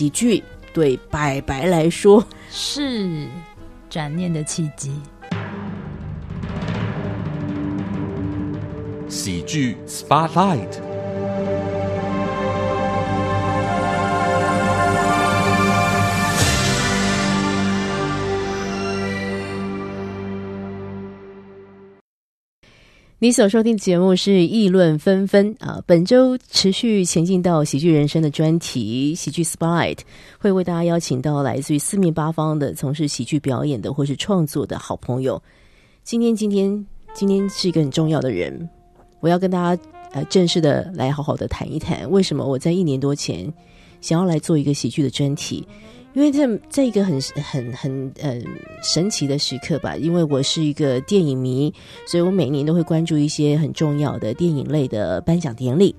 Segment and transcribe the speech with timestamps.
[0.00, 0.42] 喜剧
[0.72, 3.28] 对白白来说是
[3.90, 4.98] 转念的契机。
[9.10, 10.89] 喜剧 Spotlight。
[23.22, 29.98] 你所收听的节目是议论纷纷啊，本周持续前进到喜剧人生的专题，喜剧 Spot
[30.38, 35.42] 会为大家邀请到来自于四面八方的从事喜剧表演的或是创作的好朋友。
[36.02, 38.66] 今天，今天，今天是一个很重要的人，
[39.20, 43.52] 我要跟大家呃正式的来好好的谈一谈，为什么我在一年多前
[44.00, 45.68] 想要来做一个喜剧的专题。
[46.12, 48.36] 因为在在一个很很很呃
[48.82, 51.72] 神奇的时刻吧，因为我是一个电影迷，
[52.04, 55.94] 所以我每年都会关注一些很重要的电影类的颁奖典礼。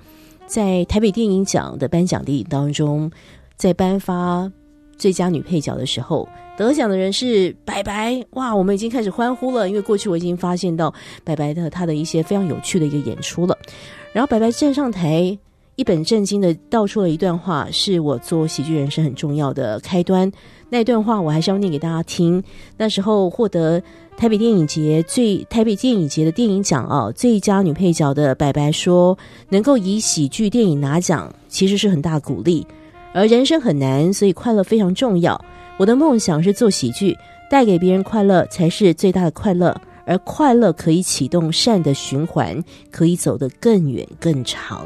[0.45, 3.09] 在台北电影奖的颁奖典礼当中，
[3.55, 4.51] 在颁发
[4.97, 8.21] 最佳女配角的时候，得奖的人是白白。
[8.31, 13.57] 哇，我们已经开始欢呼了，因为过去我已经发现到白白的他的一些非常有趣的一个演出了。
[14.11, 15.37] 然后白白站上台。
[15.77, 20.31] 一本正经的道出了一段话，是我做喜剧人生很重要的开端。
[20.69, 22.43] 那段话我还是要念给大家听。
[22.77, 23.81] 那时候获得
[24.15, 29.17] 台北电影节最台北电影节的电影奖啊，最佳女配角的白白说，
[29.49, 32.65] 能够以喜剧电影拿奖，其实是很大鼓励。
[33.13, 35.39] 而人生很难，所以快乐非常重要。
[35.77, 37.17] 我的梦想是做喜剧，
[37.49, 39.75] 带给别人快乐才是最大的快乐。
[40.05, 42.61] 而快乐可以启动善的循环，
[42.91, 44.85] 可以走得更远更长。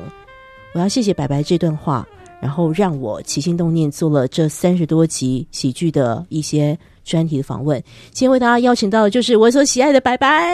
[0.75, 2.05] 我要谢谢白白这段话，
[2.41, 7.81] 然后让我起心动念做了这三十多集喜剧的一些专题的访问。
[8.11, 10.51] 今天为大家邀请到的就是我所喜爱的白白。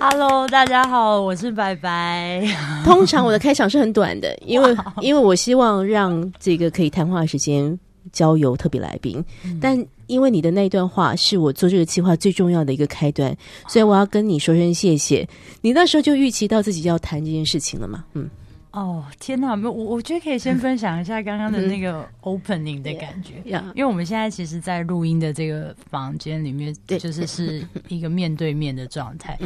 [0.00, 2.48] Hello，大家好，我是白白。
[2.82, 7.78] 通常我的开场是很短的， 因为因为我希望让这个可以谈话的时间
[8.10, 9.22] 交由特别来宾。
[9.60, 13.36] 但因为你的那段话是我做这个计划最重要的一个开端，
[13.68, 15.28] 所以我要跟你说声谢谢。
[15.60, 18.02] 你那时候就预期到自己要谈这件事情了嘛？
[18.14, 18.30] 嗯。
[18.74, 19.54] 哦天哪！
[19.54, 23.34] 我我觉得可以先分享一下刚刚的那个 opening 的感觉，
[23.72, 29.38] 因为我们现在其实，在录音的这个房间里面，就是是一个面对面的状态。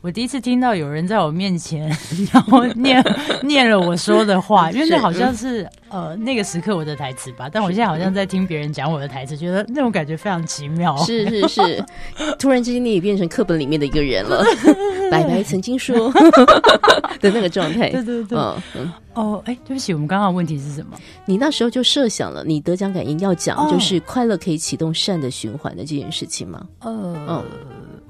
[0.00, 1.88] 我第一次听到有人在我面前，
[2.32, 3.04] 然后念
[3.42, 7.48] 念了我说的话， 因为那好像是呃那个时刻我的台词吧。
[7.52, 10.96] 但我现在好像在听别人讲我的台词，觉得那种感觉非常奇妙。
[10.98, 11.84] 是是是，
[12.38, 14.44] 突然之间你也变成课本里面的一个人了。
[15.10, 16.12] 白白曾经说
[17.20, 18.38] 的那个状态，对对对，
[18.76, 20.96] 嗯哦，哎，对不起，我们刚刚问题是什么？
[21.26, 26.64] 你那时候就设想了，你得奖感言要讲就是快乐可以启动善的循环的这件事情吗？
[26.82, 27.44] 呃，嗯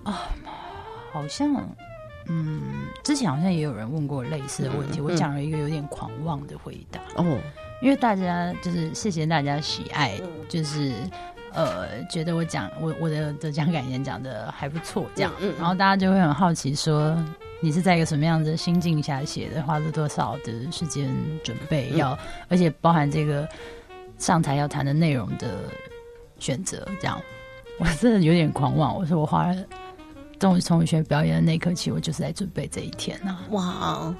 [0.03, 0.28] 啊。
[1.13, 1.55] 好像，
[2.27, 7.01] 嗯，之前好像也有人问过类似的问题，我讲了一个有点狂妄的回答。
[7.17, 7.39] 哦，
[7.81, 10.93] 因为大家就是谢谢大家喜爱，就是
[11.55, 17.17] 呃觉得我讲我我的得奖感言讲的还不错，这样，然后大家就会很好奇说
[17.61, 21.09] 你是在一个什么样的心境下写的，花了多少的时间
[21.43, 22.17] 准备，要
[22.49, 23.49] 而且包含这个
[24.19, 25.65] 上台要谈的内容的
[26.39, 27.19] 选择，这样，
[27.79, 29.57] 我真的有点狂妄，我说我花了。
[30.38, 33.38] 从从学表演的那刻起，我就是在准备这一天呐。
[33.50, 34.15] 哇，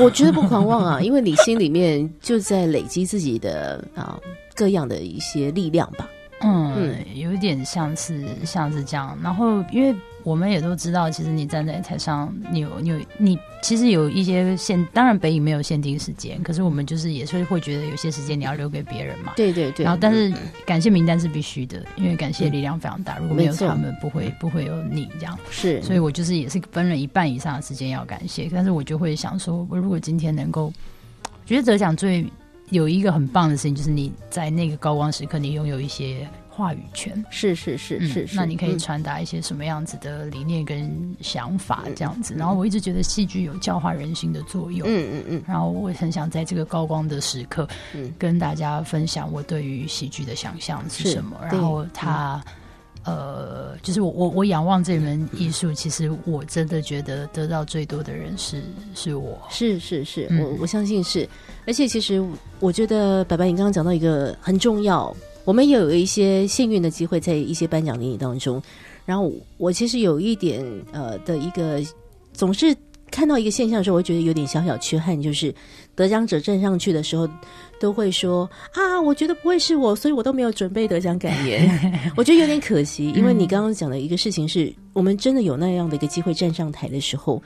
[0.00, 4.18] 我觉得不狂妄啊，因为你心里面就在累积自己的啊
[4.54, 6.08] 各样的一些力量吧。
[6.40, 9.18] 嗯，有点像是像是这样。
[9.22, 9.94] 然后因为。
[10.24, 19.34] 我们也都知道，其实你站在台上，你有你有你，其实有一些限，当然北影没有限定时间，可是我们就是也是会觉得有些时间你要留给别人嘛。
[19.36, 19.84] 对对对。
[19.84, 20.32] 然后，但是
[20.64, 25.38] 感谢名单是必须的，因为感谢力量非常大，如果没有他们，不会不会有你这样。
[25.50, 25.82] 是。
[25.82, 30.72] 所以我就是也是分了一半以上的时间要感谢，但是我就会想说，我如果今天能够，
[31.44, 32.24] 觉得得奖最
[32.70, 36.26] 有一个很棒的事情，就是你在那个高光时刻，你拥有一些。
[36.56, 40.88] 话语权是是是是，那你可以传达一些什么样子的理念跟
[41.20, 42.32] 想法这样子。
[42.34, 45.42] 然后我一直觉得戏剧有教化人心的作用，嗯嗯嗯。
[45.48, 51.36] 然后我很想在这个高光的时刻，嗯跟大家分享我对于戏剧的想象是什么。
[51.42, 52.40] 然后他，
[53.02, 58.62] 呃，就是我我我仰望这门艺术，其实我真的觉得得到最多的人是
[58.94, 61.28] 是我，是是是，我我相信是。
[61.66, 62.24] 而且其实
[62.60, 65.12] 我觉得白白，你刚刚讲到一个很重要。
[65.44, 68.62] 我们也有一些幸运的机会在一些颁奖典礼当中，
[69.04, 71.82] 然后我其实有一点呃的一个，
[72.32, 72.74] 总是
[73.10, 75.54] 看到一个现象的时候，我觉得有点小小缺憾，就是
[75.94, 77.28] 得奖者站上去的时候
[77.78, 81.68] 都会说啊，我觉得不会是我，所以我都没有准备得奖感言，
[82.16, 87.42] 我觉得有点可惜，因为你刚刚讲的一个事情是我们真的有那样的一个机会站上台的时候，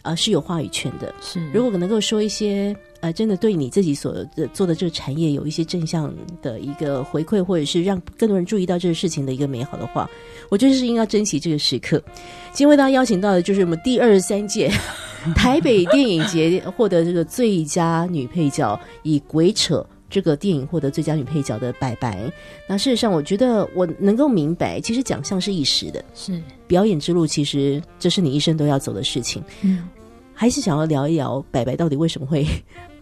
[0.00, 2.74] 啊是有话语权的，是如果能够说一些。
[3.02, 4.14] 呃，真的对你自己所
[4.54, 10.08] 做的这个产业有一些正向的一个回馈，或者是让更多人注意到这个事情的一个美好的话，
[10.48, 12.00] 我觉得是应该珍惜这个时刻。
[12.52, 14.70] 今天为大家邀请到的就是我们第二十三届
[15.34, 19.78] 台北电影节获得这个最佳女配角，以《鬼扯》
[20.08, 22.30] 这个电影获得最佳女配角的白白。
[22.68, 29.42] 那事实上，我觉得我能够明白，其实奖项是一时的，是表演之路，其实这是你一生都要走的事情。
[29.62, 29.88] 嗯，
[30.32, 32.46] 还是想要聊一聊白白到底为什么会。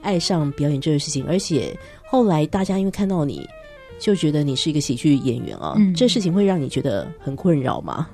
[0.03, 3.49] 爱上表演这个事情，而且后来大家因为看到你，
[3.99, 8.09] 就觉得你是一个喜剧演员啊，这事情会让你觉得很困扰吗？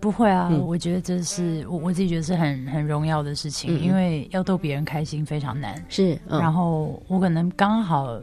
[0.00, 5.84] 不会啊，我觉得这是我我自己觉得是很很荣耀的事情，因为要逗别人开心非常难。
[5.88, 8.18] 是，然后我可能刚好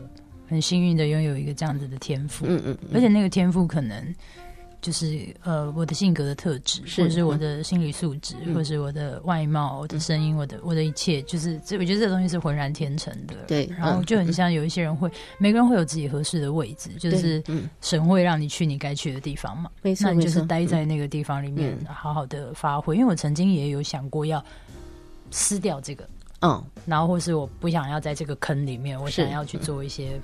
[0.47, 4.15] 很幸运的拥有一个这样子的天赋，嗯嗯，而且那个天赋可能。
[4.87, 13.35] 就是呃，我的性格的特质，或者是我的心理素质，或者是我的外貌、我的声音、我的我的一切，就是这我觉得这东西是浑然天成的。
[13.49, 17.43] 对，然后就很像有一些人会，每个人会有自己合适的位置，就是
[17.81, 19.69] 神会让你去你该去的地方嘛。
[19.81, 22.95] 没错，你就是待在那个地方里面，好好的发挥。
[22.95, 24.41] 因为我曾经也有想过要
[25.31, 26.07] 撕掉这个，
[26.43, 30.17] 嗯，然后或是我不想要在这个坑里面，我想要去做一些。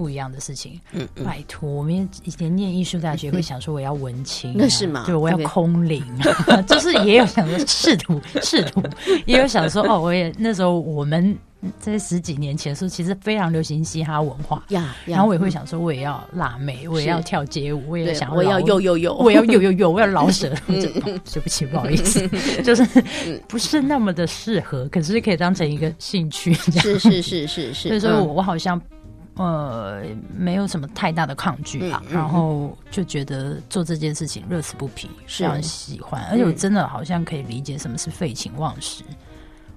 [0.00, 5.02] 不一样的事情，嗯，拜托，我们以前念艺术大学会想说我要文青，那是吗？
[5.04, 6.02] 对，我要空灵，
[6.66, 8.82] 就是也有想说试图 试图，
[9.26, 11.36] 也有想说哦，我也那时候我们
[11.78, 14.64] 在十几年前的时候，其实非常流行嘻哈文化。
[14.70, 22.26] 呀，然后我也会想说我也要辣妹，我也要跳街舞，我也想我要有有有，我要有有有，我要老舍， 对不起，不好意思，
[22.64, 22.86] 就是
[23.46, 28.80] 不是那么的适合，可是可以当成一个兴趣，是是是是是，所以说我我好像。
[29.42, 30.02] 呃，
[30.36, 39.02] 没有什么太大的抗拒啊，然后就觉得做这件事情乐此不疲，非常喜欢，而且我真的好像可以理解什么是废寝忘食。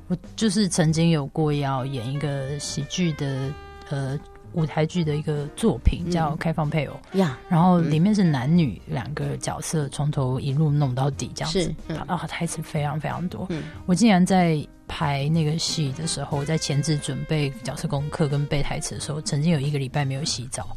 [0.10, 3.50] 我就是曾经有过要演一个喜剧的
[3.89, 4.19] 呃
[4.54, 11.76] 舞台剧的一个作品，叫《开放配偶》呀，然后里面是男女两个角色，从头一路弄到底这样子，
[12.08, 13.48] 啊，台词非常非常多，
[13.86, 14.66] 我竟然在。
[14.86, 20.76] 拍那个戏的时候，在前置准备角色功课跟背台词的时候，曾经有一个礼拜没有洗澡。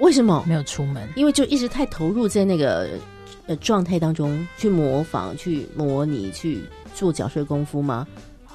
[0.00, 1.06] 为什么没有出门？
[1.14, 2.98] 因为就一直太投入在那个
[3.46, 6.64] 呃状态当中，去模仿、去模拟、去
[6.94, 8.04] 做角色功夫吗？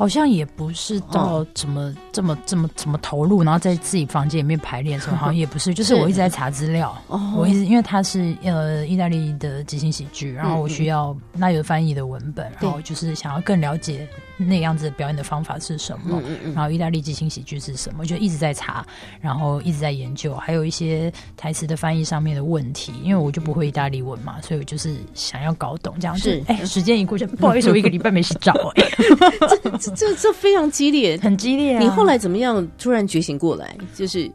[0.01, 6.99] 好像也不是到怎么这么这么怎么投入，然后在自己房间里面排练的时候， 好像也不是，就是我一直在查资料。
[7.37, 14.07] 我一直因为它是呃意大利的即兴喜剧，然后我需要那有翻译的文本，然后就是想要更了解。
[14.43, 16.19] 那样子表演的方法是什么？
[16.55, 18.03] 然后意大利即兴喜剧是什么？
[18.03, 18.83] 就一直在查，
[19.19, 22.91] 然后一直在研究，还有一些台词的翻译上面的问题。
[23.03, 26.41] 因为我就不会意大利文嘛，所以我就是想要搞懂这样子。
[26.47, 28.51] 哎，时间一过去，不好意思，我一个礼拜没洗澡。
[28.77, 28.83] 哎，
[29.95, 31.79] 这这这非常激烈，很激烈。
[31.79, 32.67] 你后来怎么样？
[32.77, 34.31] 突然觉醒过来，就是，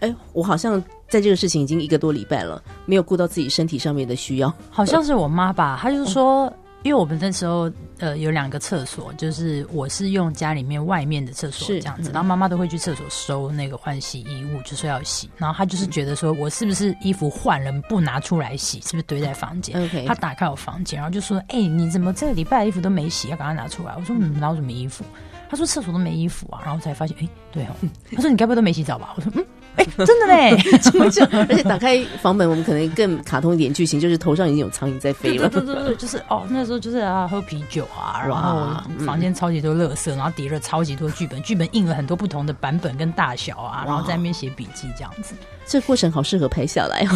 [0.00, 4.52] 哎，我好像在这个事情已经一个多礼拜了，没有顾到自己身体上面的需要。
[4.70, 6.52] 好像是我妈吧，她就说。
[6.82, 15.28] 因为我们那时候呃有两个厕所，就是我是用家里面外面的厕所这样子，然后妈妈都会去厕所收那个换洗衣物，就是要洗。
[15.36, 25.04] 然后她就是觉得说我是不是衣服换了不拿出来洗，是不是堆在房间？OK，她打开我房间，然后就说：“哎，你怎么这个礼拜衣服都没洗，要赶快拿出来？”我说：“嗯，哪有什么衣服？”
[25.50, 27.76] 她说：“厕所都没衣服啊。”然后才发现，哎，对哦。
[28.14, 29.44] 她说：“你该不会都没洗澡吧？”我说：“嗯。”
[29.80, 31.24] 哎，真的嘞，怎 么就？
[31.32, 35.48] 而且打开房门，我们可能更卡通一点剧情，就是头上已经有苍蝇在飞了。
[35.48, 45.34] 对对对，就是哦，那时候就是啊，喝啤酒啊，然后房间超级多乐色，然后叠了超级多剧本，剧本印了很多不同的版本跟大小啊，然后在那边写笔记这样子。
[45.70, 47.06] 这过程好适合拍下来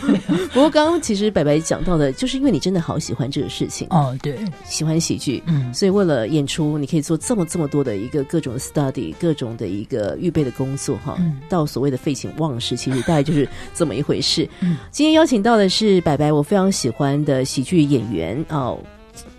[0.52, 3.88] 不过刚刚其实白白讲到的，就是因为你真的好喜欢这个事情。
[3.88, 14.46] 哦，对，喜欢喜剧，嗯，所以为了演出，你可以做这么这么多的一个各种 study，各种的一个预备的工作哈，到所谓的废寝忘食，其实大概就是这么一回事。
[14.60, 18.44] 嗯，今天邀请到的是白白，我非常喜欢的喜剧演员。
[18.50, 18.78] 哦，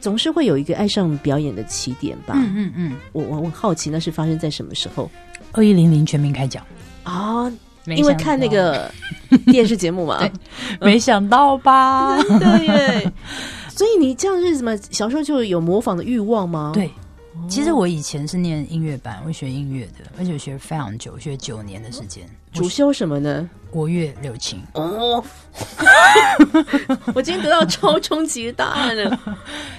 [0.02, 2.34] 总是会有一个爱上表演的起点吧？
[2.38, 5.12] 嗯嗯嗯，我我我好奇那是发生在什么时候？
[5.52, 6.66] 二一零零全民开讲。
[7.04, 7.54] 啊。
[7.86, 8.90] 因为看那个
[9.48, 10.30] 电视节目嘛，
[10.80, 12.18] 没想到吧？
[12.40, 13.04] 对，
[13.70, 14.78] 所以你这样是什么？
[14.92, 16.72] 小时候就有模仿的欲望吗？
[16.74, 16.90] 对，
[17.50, 22.24] 其实我以前是念音乐班，我学音乐的，而且学非常久，学九年的时间。
[22.54, 23.50] 主修什么呢？
[23.72, 24.62] 国乐、柳琴。
[24.76, 25.24] 哦，
[27.16, 29.20] 我今天得到超冲击的答案了。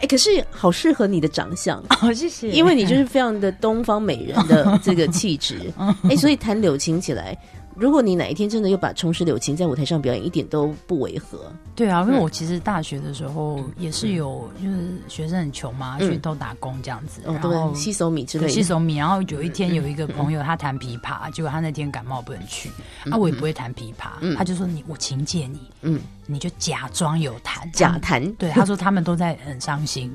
[0.00, 5.72] 哎，可是好适合你的长相，好谢谢，因为你就是非常的东方美人的这个气质。
[6.10, 7.38] 哎，所以弹柳琴起来。
[7.76, 11.52] 如果你哪一天真的又把重拾柳琴在舞台上表演，一点都不违和。
[11.74, 14.78] 对啊，因为我其实大学的时候也是有，就是
[15.08, 18.96] 学生很穷嘛，去都打工这样子，然后吸收米之类，吸收米。
[18.96, 22.70] 然后有一天有一个朋友他弹琵琶，结果他那天感冒不能去，
[23.10, 28.24] 啊，我也不会弹琵琶，他就说你我请借你，嗯，你就假装有弹，假弹。
[28.34, 30.10] 对，他说他们都在很伤心。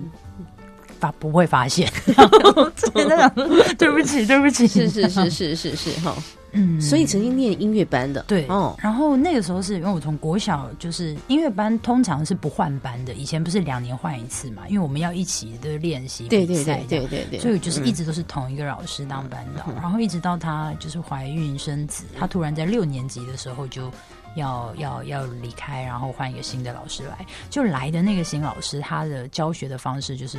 [1.00, 1.90] 发不会发现，
[2.76, 3.34] 真的，
[3.78, 6.14] 对不起，对不起，是是是是是是哈，
[6.52, 23.92] 嗯，所以曾经念音乐班的，对，哦，然后那个时候是因为我从国小就是音乐班，通常是不换班的，以前不是两年换一次嘛，因为我们要一起的练习对对对对对对，所以就是一直都是同一个老师当班导，然后一直到他就是怀孕生子，他突然在六年级的时候就
[24.36, 30.38] 要要要离开，然后换一个新的老师来，就来的那个新老师，他的教学的方式就是。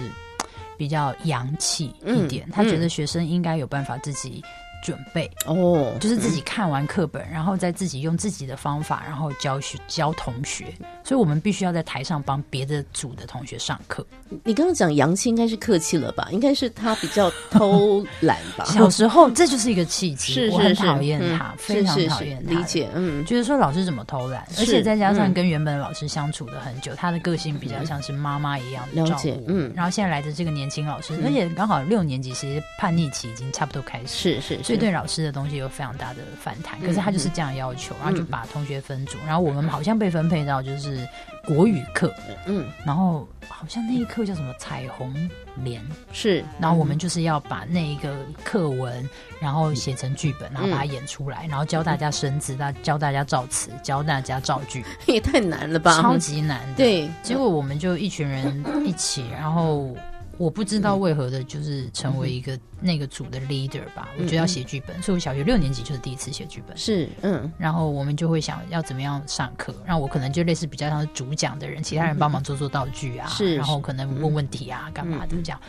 [0.76, 4.43] 比较洋气一点，他觉得学生应该有办法自己。
[4.82, 10.66] 准备哦，就是自己看完课本，然后再自己用自己的方法，然后教学教同学。
[11.04, 14.06] 所以我们必须要在台上帮别的组的同学上课。
[14.44, 16.28] 你刚刚讲杨青，应该是客气了吧？
[16.30, 18.64] 应该是他比较偷懒吧？
[18.72, 22.52] 小时候这就是一个契机，是我很讨厌他，非常讨厌他。
[22.52, 29.44] 理解，嗯，就是说老师怎么偷懒，而且再加上跟原本的老师相处的很久，他的个性比较像是妈妈一样的照顾。
[29.49, 34.40] 嗯，然后现在来的这个年轻老师，而且刚好六年级，其实叛逆期已经差不多开始。
[34.40, 34.70] 是是。
[34.71, 41.07] 所以对老师的东西有非常大的反弹，可是他就是这样要求，然后就把同学分组，然后我们好像被分配到就是
[41.45, 42.12] 国语课，
[42.47, 45.12] 嗯，然后好像那一课叫什么彩虹
[45.57, 49.09] 莲是，然后我们就是要把那一个课文，
[49.41, 59.95] 然后写成剧本，然后把它演出来，然后教大家生字，大教大家造词，教大家造句， 也太难了吧，超级难，对，结果我们就一群人 一起，然后。
[60.40, 64.09] 我不知道为何的，就是成为一个那个组的 leader 吧。
[64.18, 66.75] 我觉得要写剧本，所以我小学六年级就是第一次写剧本。
[66.75, 67.52] 是，嗯。
[67.59, 73.54] 然后我们就会想要怎么样上课，让我可能就类似比较像是主讲的人，其他人帮忙做做道具啊，是。
[73.56, 75.61] 然后可能问问题啊，干嘛的这样。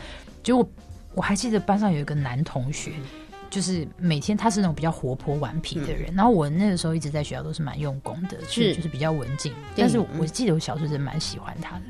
[0.42, 0.68] 就我
[1.16, 2.92] 我还记得班上有一个男同学，
[3.50, 9.52] 就是每天他是那种比较活泼顽皮的人，然后我那个时候一直在学校都是蛮用功的，是就是比较文静。
[9.76, 11.82] 但是我记得我小时候是蛮喜欢他的。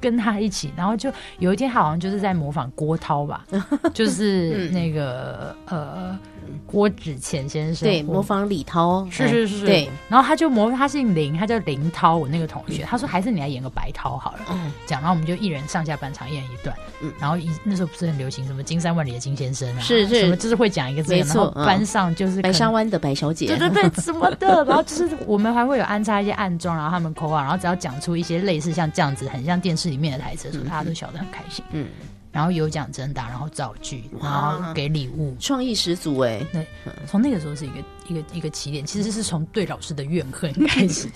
[0.00, 3.44] 跟他一起，然后就有一天他，好像就是在模仿郭涛吧，
[3.94, 6.18] 就是那个呃。
[6.66, 7.86] 郭子乾先生。
[7.86, 14.72] 对模仿李涛是是是对，然后他就模仿他姓林，他叫林涛，我那个同学，他说还是你来演个白涛好了，嗯。
[14.86, 20.20] 讲，然后我们就一人上下半场一人一段，嗯，然后一那时候不是很流行什么金山万里的金先生啊，是是。
[20.20, 31.88] 什么就是会讲一个字，然后班上就是白沙湾的白小姐，对对对，什么的， 然后就是我们还会有安插一些暗装，然后他们口号，然后只要讲出一些类似像这样子，很像电视里面的台词的时候，大家都笑得很开心，嗯。
[32.30, 36.44] 然后有奖征答，然后造句，然后给礼物，创意十足哎！
[36.52, 36.64] 对，
[37.06, 37.74] 从那个时候是一个
[38.06, 41.08] 一个一个起点，其实是从对老师的怨恨开始。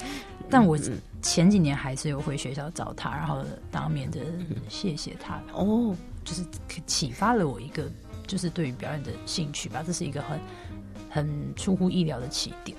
[0.48, 0.76] 但我
[1.20, 4.20] 前几年还是有回学校找他，然后当面的
[4.70, 5.40] 谢谢他。
[5.52, 6.42] 哦，就是
[6.86, 7.84] 启发了我一个，
[8.26, 9.84] 就是对于表演的兴趣吧。
[9.86, 10.40] 这是一个很
[11.10, 12.76] 很出乎意料的起点。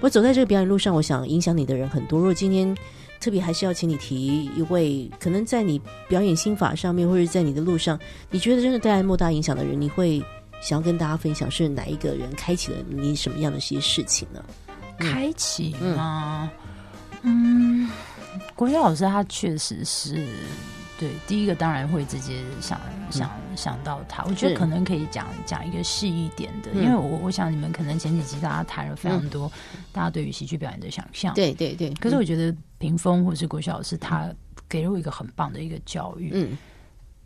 [0.00, 2.18] 我走在这个表演路上，我想影响你的人很多。
[2.18, 2.76] 如果今天。
[3.22, 7.96] 特别还是要请你提一位，可能在你表演心法上面，或者在你的路上，
[8.30, 10.20] 你觉得真的带来莫大影响的人，你会
[10.60, 14.44] 想要跟大家分享是哪一个人开启了你什么样的一些事情呢？
[14.98, 16.50] 开启吗？
[17.22, 17.88] 嗯，
[18.56, 20.26] 国学老师他确实是。
[20.98, 29.50] 对，第一个当然会直接想想想到他，我觉得可能可以讲讲一个细一点的，因为我我想你们可能前几集大家谈了非常多，
[29.90, 31.90] 大家对于喜剧表演的想象，对对对。
[31.94, 34.34] 可是我觉得屏风或是国小老师，他
[34.68, 36.58] 给了我一个很棒的一个教育，嗯，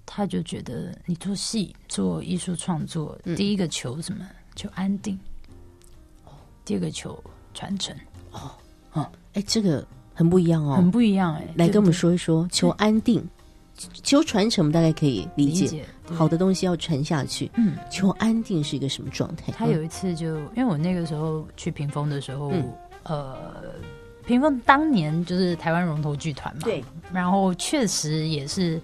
[0.04, 4.22] 他就觉得你做戏做艺术创作，第一个求什么？
[4.54, 5.18] 求安定，
[6.26, 6.32] 哦，
[6.62, 7.18] 第二个求
[7.54, 7.96] 传承，
[8.32, 8.50] 哦，
[8.94, 9.82] 嗯，哎，这个
[10.12, 13.26] 很不一样哦，很不一样哎，来跟我们说一说，求安定。
[14.02, 17.50] 求传承，我们大概可以理解，好的东西要传下去。
[17.56, 19.52] 嗯，求安定是一个什么状态？
[19.52, 22.52] 他有一次就，因为我那个时候去屏风的时候，
[23.04, 23.74] 呃，
[24.26, 28.80] 屏风当年就是台湾龙头剧团嘛，对，然后确实也是。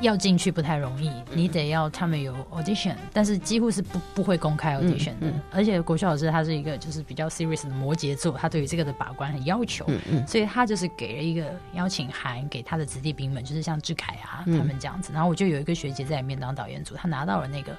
[0.00, 5.32] 要进去不太容易，你得要他们有 audition，但是几乎是不不会公开 audition 的。
[5.52, 15.12] 而且国秀老师他是一个就是比较 serious 的摩羯座，他对于这个的把关很要求，嗯嗯所以他就是给了一个邀请函给他的子弟兵们，就是像志凯啊他们这样子。
[15.12, 17.72] 然后我就有一个学姐在里面当导演组，她拿到了那个。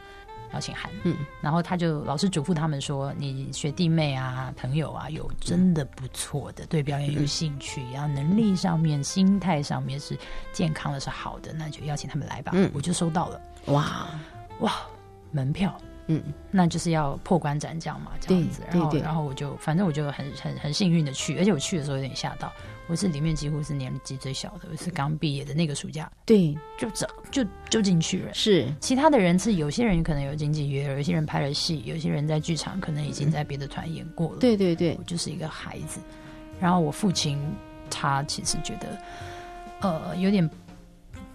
[0.53, 10.17] 邀请函，嗯，然后他就老师嘱咐他们说：“你学弟妹啊、朋友啊，有真的不错的，对表演有兴趣，然后能力上面、心态上面是
[10.51, 14.07] 健康的，是好的，那就邀请他们来吧。”嗯，我就收到了，哇。
[14.59, 14.71] 哇，
[15.31, 15.75] 门票。
[16.07, 18.61] 嗯，那就是要破关斩将嘛，这样子。
[18.69, 22.51] 然后，然后我就反正我就很很很幸运的去，而且我去的时候有点吓到，
[22.87, 28.33] 我是里面几乎是年纪最小的，我是刚毕业的那个暑假，对，就走就就进去了。
[28.33, 34.37] 是，其他的人是有些人可能有经纪约，有些人拍了戏，有些人在剧场可能已经在别的团演过了。
[34.39, 35.99] 对对对，我就是一个孩子。
[36.59, 37.39] 然后我父亲
[37.89, 38.97] 他其实觉得，
[39.81, 40.49] 呃，有点。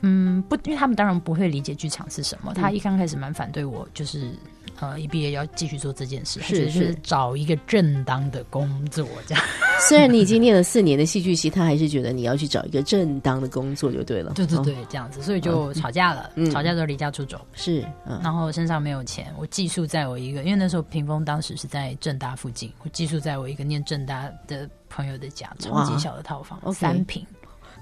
[0.03, 2.55] 嗯，不，因为他们当然不会理解剧场是什么。
[2.55, 4.33] 他一刚开始蛮反对我，就是
[4.79, 9.45] 呃，一毕业要继续做这件事，是是找一个正当的工作这样。
[9.89, 14.33] 虽然你已经念了四年的戏剧系，他还是觉得你要去找一个正当的工作就对了。
[14.35, 16.31] 对对对，这样子，所以就吵架了。
[16.53, 17.87] 吵架之后离家出走，是，
[18.23, 27.25] 然后身上没有钱，我寄宿在我一个，因为那时候屏风当时是在正大附近，我寄宿在我一个念正大的朋友的家，超级小的套房，三平。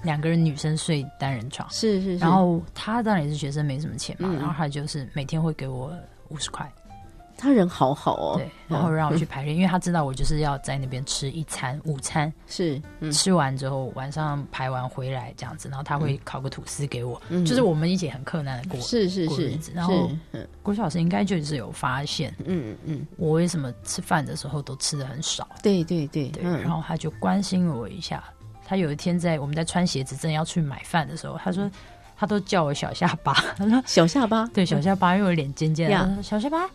[0.03, 5.91] 两个人女生睡单人床，是是，然后他当然也是学生，没什么钱嘛，然后他就是每天会给我
[6.29, 6.71] 五十块，
[7.37, 20.09] 他人好好哦，对，然后让我去排练，因为他知道我就是要在那边吃一餐午餐， 是吃完之后晚上排完回来这样子，然后他会烤个吐司给我，就是我们一起很困难的过是是是日子，然后
[20.63, 28.23] 郭老师应该就是有发现，嗯嗯嗯，我为什么吃饭的时候都吃的很少，对对对对，然后他就关心我一下。
[28.69, 31.71] 他有一天在我们在穿鞋子正要去买饭的时候，他说
[32.17, 33.33] 他都叫我小下巴。
[33.55, 35.89] 他说小下巴， 对小下巴，因为我脸尖尖。
[35.89, 36.69] 的小下巴，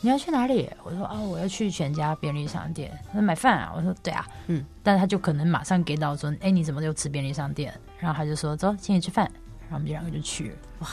[0.00, 0.70] 你要去哪里？
[0.82, 2.90] 我说啊，我要去全家便利商店。
[3.06, 3.72] 他说买饭啊？
[3.76, 4.64] 我说对啊，嗯。
[4.82, 7.72] 但他就可能马上给到说，哎，你怎么又吃便利商店？
[7.98, 9.30] 然后他就说走，请你吃饭。
[9.62, 10.56] 然后我们两个就去了。
[10.80, 10.88] 哇。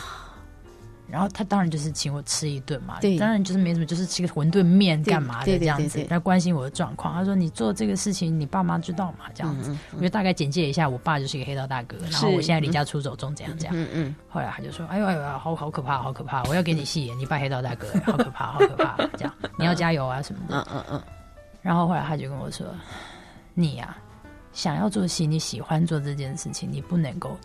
[1.09, 6.03] 然后他当然就是请我吃一顿嘛，当然就是没什么，就是吃个馄饨面干嘛的这样子。
[6.05, 13.75] 他关心我的状况，他说：“你做这个事情，你爸妈知道吗？”这样子，我就大概简介一下，我爸就是一个黑道大哥，然后我现在离家出走中，这样这样。
[13.77, 14.15] 嗯嗯。
[14.27, 16.41] 后来他就说：“哎呦哎呦，好好可怕，好可怕！
[16.45, 18.95] 我要给你戏演，你爸黑道大哥，好可怕，好可怕！
[19.17, 20.55] 这样你要加油啊什么的。
[20.73, 21.01] ”嗯嗯嗯。
[21.61, 22.65] 然后后来他就跟我说
[23.53, 23.95] ：“你呀，
[24.51, 27.37] 想要做戏，你喜欢做这件事情，你不能够。”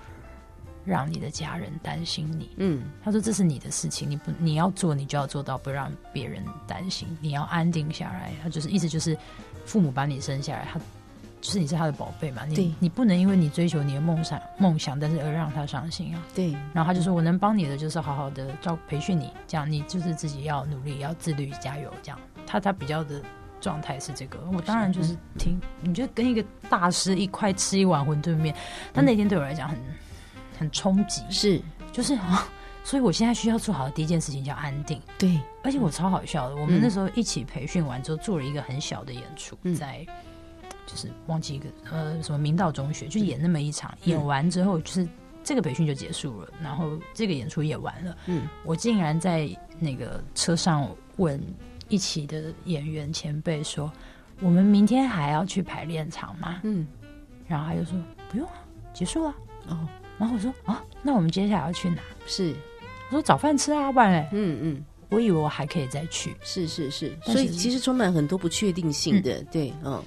[0.84, 8.32] 让你的家人担心你，嗯，他说这是你的事情，你不你要做，你就要做到不让别人担心，你要安定下来。
[8.42, 9.16] 他就是意思就是，
[9.66, 10.80] 父母把你生下来，他
[11.40, 16.22] 就是你是他的宝贝嘛，你你不能因为你追求你的梦想梦想，但是而让他伤心啊。
[16.34, 21.92] 对，然后他就说我能帮你的就是好好的照培训你，这样你就是自己要努力，要自律，加油。
[22.02, 23.20] 这样他他比较的
[23.60, 28.54] 状态是这个，我当然就是听，你就跟一个大师一块吃一碗馄饨面，
[28.92, 29.78] 但那天对我来讲很。
[30.58, 31.60] 很冲击，是
[31.92, 32.48] 就是啊，
[32.84, 35.00] 所以我现在需要做好的第一件事情叫安定。
[35.18, 40.04] 对，而且我超好笑的，我们那时候一起培训完之后，做了一个很小的演出，在
[40.86, 45.06] 就是忘记一个呃什么明道中学，就演那么一场，演完之后就是
[45.44, 48.16] 这个培训就结束了，然后这个演出也完了。
[48.26, 51.40] 嗯，我竟然在那个车上问
[51.88, 53.90] 一起的演员前辈说
[54.40, 56.86] ：“我们明天还要去排练场吗？”嗯，
[57.46, 57.98] 然后他就说
[58.30, 58.54] ：“不用啊，
[58.92, 59.34] 结束了。”
[59.68, 59.88] 哦。
[60.18, 62.02] 然后我说啊，那我们接下来要去哪？
[62.26, 62.54] 是，
[63.08, 64.28] 我说早饭吃啊，不然嘞。
[64.32, 66.34] 嗯嗯，我以为我还可以再去。
[66.42, 70.02] 是是是，所以其实充满很多不确定性的，对，嗯，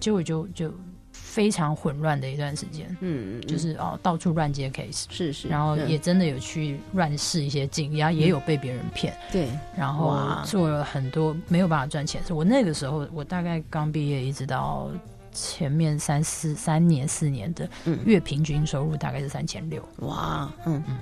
[0.00, 0.72] 结果就就
[1.12, 2.86] 非常混乱的一段时间。
[3.00, 9.16] 嗯嗯，就是哦，到处乱接 case，是是，然后也真的有去乱试一些镜，然后也有被别人骗。
[9.30, 12.20] 对，然后做了很多没有办法赚钱。
[12.30, 14.90] 我那个时候，我大概刚毕业，一直到。
[15.34, 17.68] 前面三四三年四年的
[18.06, 20.82] 月平均收入大概是三千六，哇，嗯。
[20.88, 20.96] 嗯，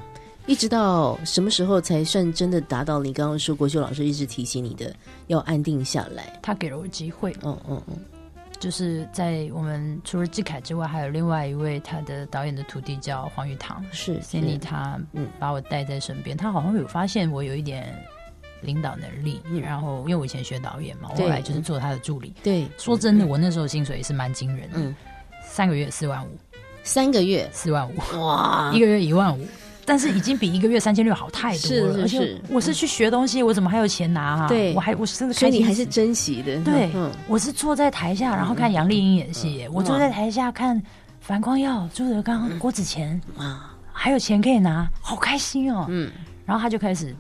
[0.47, 4.93] 一直到什么时候才算真的达到你刚刚说国秀老师一直提醒你的
[5.29, 6.37] 要安定下来？
[6.43, 7.97] 他给了我机会，嗯嗯嗯，
[8.59, 15.29] 就是在我们除了季凯之外，还有另外一位他的导演的徒弟叫黄玉堂，是先你他嗯。
[15.39, 17.95] 把我带在身边，他好像有发现我有一点。
[18.63, 22.33] 领导能力，然后因为我以前学导演嘛，我后来就是做他的助理。
[22.43, 24.95] 对，说真的，我那时候薪水也是蛮惊人的，嗯，
[25.45, 26.31] 三个月四万五，
[26.83, 27.49] 三个月。
[27.53, 27.95] 四万五，
[28.25, 29.47] 哇，一个月一万五，
[29.85, 32.03] 但是已经比一个月三千六好太多了。
[32.03, 34.49] 而且我是去学东西，我怎么还有钱拿哈？
[34.49, 36.61] 对，我还我是所以你还是珍惜的。
[36.63, 36.91] 对，
[37.27, 40.81] 我是坐在台下，然后看杨丽英演戏，我坐在台下看
[41.21, 45.87] 樊光耀、朱德刚、郭子乾啊，还有钱可以拿，好开心哦。
[45.89, 46.11] 嗯，
[46.47, 47.15] 然后他就开始。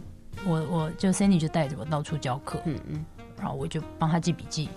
[0.46, 3.04] 我我就 Sandy 就带着我到处教课，嗯嗯，
[3.38, 4.68] 然后我就帮他记笔记，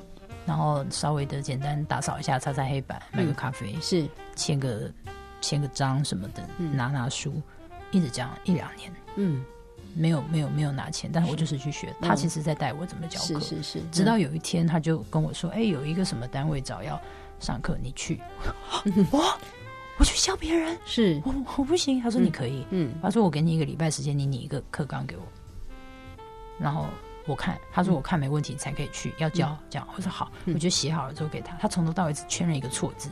[0.46, 4.08] 然后稍微的简单打扫一下，擦擦黑板，买个咖啡，是。
[4.36, 4.92] 签个
[5.42, 7.42] 签个章什么的，拿拿书，
[7.92, 9.44] 一直这样一两年，嗯，
[9.96, 11.32] 没有没有没有拿钱，但是。
[11.32, 17.00] 我就是去学，他其实在带我怎么教课，是是是，直到有一天他就跟我说，哎，有一个什么单位找要
[17.40, 18.22] 上课，你去，
[19.12, 19.24] 我？
[19.98, 21.22] 我去教别人，是。
[21.24, 25.24] 我我不行，他说你可以，嗯，他说我给你一个礼拜时间，你拟一个课纲给我。
[26.60, 26.86] 然后
[27.26, 29.88] 我看，他说我看没问题才可以去，要交这样。
[29.96, 33.10] 我说好，我就写好了之后给他，他从头到尾只圈了一个错字。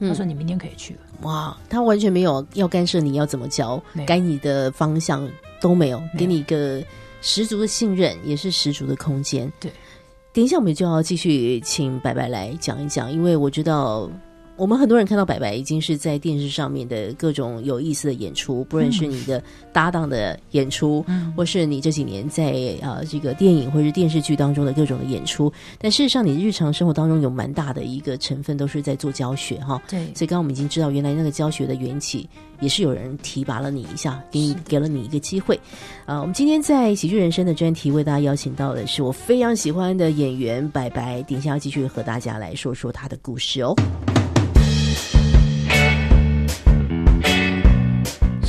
[0.00, 1.00] 他说你明天可以去了。
[1.22, 5.28] 哇，他完全没有要干涉你要怎么教，该你的方向
[5.60, 6.82] 都没有，给你一个
[7.20, 9.50] 十足的信任，也是十足的空间。
[9.60, 9.70] 对，
[10.32, 14.10] 等一下我们就要继续请白白来讲一讲，因为我知道。
[14.56, 25.52] 我们很多人看到白白已经是在电视上面的各种有意思的演出，不论是你的搭档的演出，嗯或是你这几年在呃这个电影或者是电视剧当中的各种的演出。
[25.80, 29.82] 但事实上，你日常生活当中有蛮大的一个成分，都是在做教学哈。
[29.88, 32.28] 对，所以刚刚我们已经知道，原来那个教学的缘起
[32.60, 35.58] 也是有人提拔了你一下，给你给了你一个机会。
[36.06, 43.74] 啊，我们今天在喜剧人生的专题为大家邀请到的是我非常喜欢的演员白白，等一下要继续和大家来说说他的故事哦。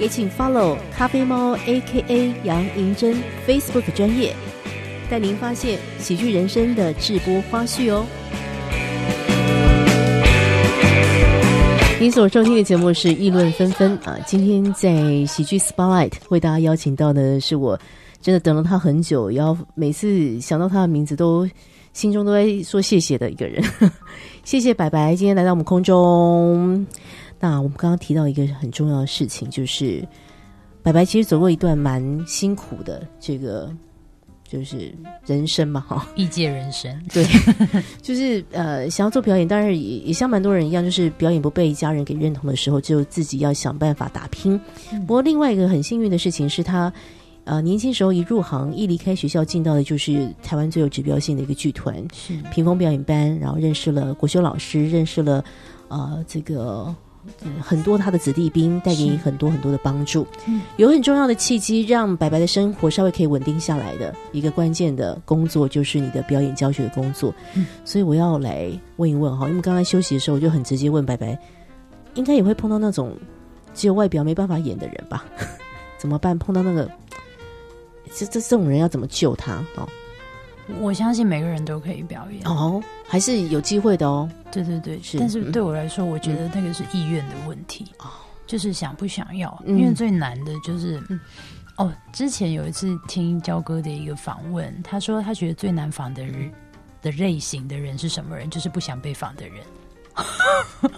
[0.00, 4.34] 也请 follow 咖啡猫 A.K.A 杨银珍 Facebook 专业，
[5.10, 8.06] 带您发现喜剧人生的直播花絮哦。
[12.00, 17.78] 您所收听的节目是议论纷纷啊，今天在喜剧 Spotlight 为大家邀请到的是我
[18.22, 21.46] 真的等了他很久，要每次想到他的名字都
[21.92, 23.62] 心中都在说谢谢的一个人。
[24.44, 26.86] 谢谢白白今天来到我们空中。
[27.40, 30.06] 那我们刚刚提到一个很重要的事情，就是
[30.82, 33.74] 白白其实走过一段蛮辛苦的这个，
[34.46, 36.94] 就是人生嘛，哈，异界人生。
[37.10, 37.24] 对，
[38.02, 44.60] 就是呃，想要做表演，当然也也像蛮多人一样，就是表演不被家人给认同的时候，就自己要想办法打拼。
[45.06, 46.92] 不过另外一个很幸运的事情是他，
[47.44, 55.42] 呃，年轻时候一入行，一离开学校进到的就是台湾最有指标性的一个剧团，是屏风表演班，然后认识了国修老师，认识了
[55.88, 56.94] 呃这个。
[57.60, 60.26] 很多他的子弟兵带给你很多很多的帮助，
[60.76, 67.34] 有很重要的契机，让白白的生活稍微可以稳定下来的一个关键的工作，就是你的表演教学的工作。
[67.84, 71.38] 所以我要来问一问哈，因为刚才休息的时候，我就很直接问白白，
[72.14, 73.16] 应该也会碰到那种
[73.74, 75.24] 只有外表没办法演的人吧？
[75.98, 76.38] 怎么办？
[76.38, 76.90] 碰到那个
[78.14, 79.86] 这这这种人要怎么救他哦？
[80.78, 84.28] 我相信每个人都可以表演哦，还是有机会的哦。
[84.50, 85.18] 对对对，是。
[85.18, 88.06] 但是对我来说，我觉得那个是意愿的问题哦，
[88.46, 89.62] 就是想不想要。
[89.66, 91.02] 因为最难的就是，
[91.76, 96.50] 哦，之前有一次听焦哥的一个访问，他说他觉得最难访的人
[97.00, 98.50] 的类型的人是什么人？
[98.50, 99.54] 就是不想被访的人。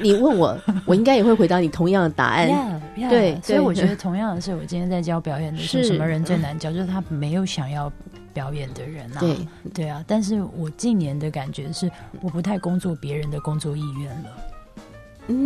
[0.00, 2.80] 你问我，我应该也会回答你同样的答案。
[2.96, 6.72] 对，所以我觉得同样的是，我今天在教表演的是什么人最难教？
[6.72, 7.92] 就是他没有想要。
[8.34, 9.36] 表演的人啊，对
[9.72, 14.30] 对啊，但是我近年的感觉是，我不太工作别人的工作意愿了。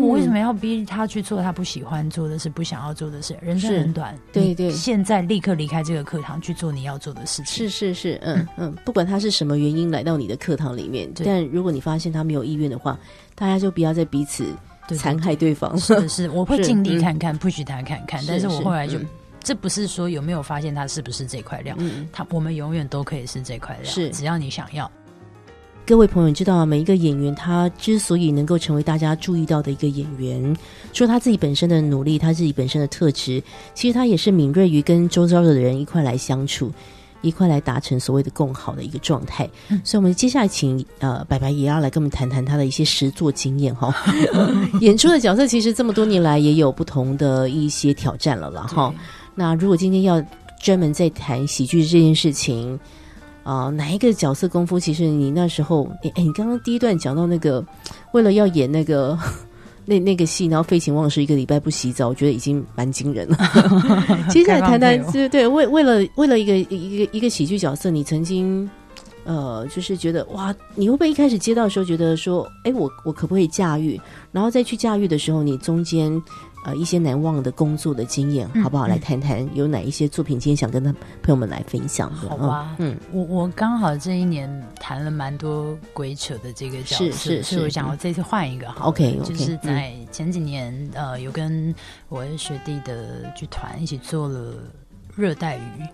[0.00, 3.36] 我为什么要逼他去做他不喜欢做的事、不想要做的事？
[3.40, 7.68] 人生很短，对对，现在立刻离开这个课堂去做你要做的事情。
[7.68, 12.98] 是是是，嗯嗯，不管他是什么原因来到你的课堂里面，但如果你发现他没有意愿的话，
[13.36, 14.46] 大家就不要再彼此
[14.96, 15.78] 残害对方。
[15.78, 18.98] 是是，我会尽力看看，不许他看看，但是我后来就。
[19.48, 24.90] 这不是说有没有发现他是不是这块料，嗯他我们永远都可以是这块料，是只要你想要。
[25.86, 30.54] 各位朋友知道，每一个演员他之所以能够成为大家注意到的一个演员，
[30.92, 36.70] 除了他自己本身的努力，他自己本身的特质，其实他也是敏锐于跟周遭的人一块来相处，
[37.22, 39.48] 一块来达成所谓的共好的一个状态。
[39.82, 43.94] 所以，我们接下来请呃白白也要来跟我们谈谈他的一些实作经验哈。
[44.82, 48.94] 演出的角色其实这么多年来也有不同的一些挑战了了哈。
[49.38, 50.20] 那如果今天要
[50.60, 52.76] 专门在谈喜剧这件事情，
[53.44, 54.80] 啊，哪一个角色功夫？
[54.80, 57.64] 其实你那时候，哎哎，你刚刚第一段讲到那个，
[58.10, 59.16] 为了要演那个
[59.86, 63.36] 那那个戏，然后废寝忘食一个礼拜不洗澡，我觉得已经蛮惊人了。
[64.28, 68.68] 接下来谈谈，对对，为为了为了一个一个一个喜剧角色，你曾经
[69.22, 74.00] 呃，就是觉得哇，你会不会一开始接到的时候觉得说，哎，我我可不可以驾驭？
[74.32, 76.20] 然后再去驾驭的时候，你中间。
[76.64, 78.86] 呃，一些难忘的工作的经验，好不好？
[78.86, 80.92] 来谈谈有哪一些作品，今天想跟他
[81.22, 82.28] 朋友们来分享的？
[82.28, 91.74] 好吧，嗯，我我刚好这一年谈了蛮多鬼扯的这个角色，所以我想我这次换一个，OK，就是在前几年，呃，有跟
[92.08, 94.54] 我学弟的剧团一起做了
[95.16, 95.86] 热带鱼。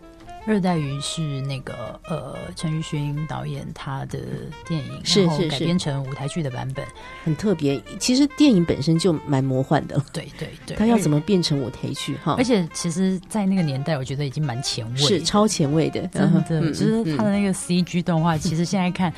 [0.47, 4.19] 热带鱼是那个呃陈玉勋导演他的
[4.67, 6.85] 电影，是是改编成舞台剧的版本，
[7.25, 7.81] 很特别。
[7.99, 10.77] 其实电影本身就蛮魔幻的，对对对。
[10.79, 12.35] 他要怎么变成舞台剧哈？
[12.37, 16.61] 而且其实，在那个年代，我觉得已经蛮前卫，是超前卫的，真的。
[16.73, 19.13] 就是他的那个 CG 动画，其实现在看。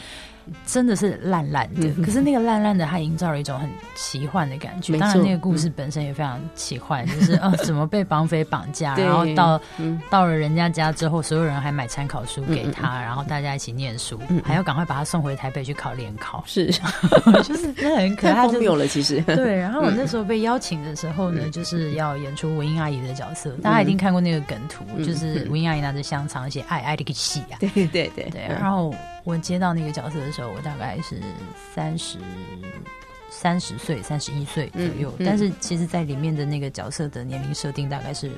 [0.64, 4.96] 真的是烂烂的，可是那个烂烂的，它营造了一种很奇幻的感觉。
[4.98, 9.60] 当然，那个故事本身也非常奇幻，就是啊，怎么被绑匪绑架， 然后到
[10.08, 16.44] 到了人家家之后，所有人还买参考书给他，然后大家一起念书，还要赶快把他送回台北去考联考。
[16.46, 16.70] 是，
[17.42, 18.86] 就是真的很可爱，就有了。
[18.86, 19.56] 其实对。
[19.56, 23.50] 然后我那时候被邀请的时候呢，就是要演出文英阿姨的角色。
[23.62, 27.58] 大家一定看过那个梗图，就是文英阿姨拿着香肠写“爱爱的个戏”啊。
[27.58, 28.46] 对对对对。
[28.48, 28.94] 然后。
[29.26, 31.20] 我接到那个角色的时候，我大概是
[31.74, 32.16] 三十
[33.28, 35.12] 三十岁、三十一岁左右。
[35.18, 38.30] 但是，其实，在里面的那个角色的年龄设定大概是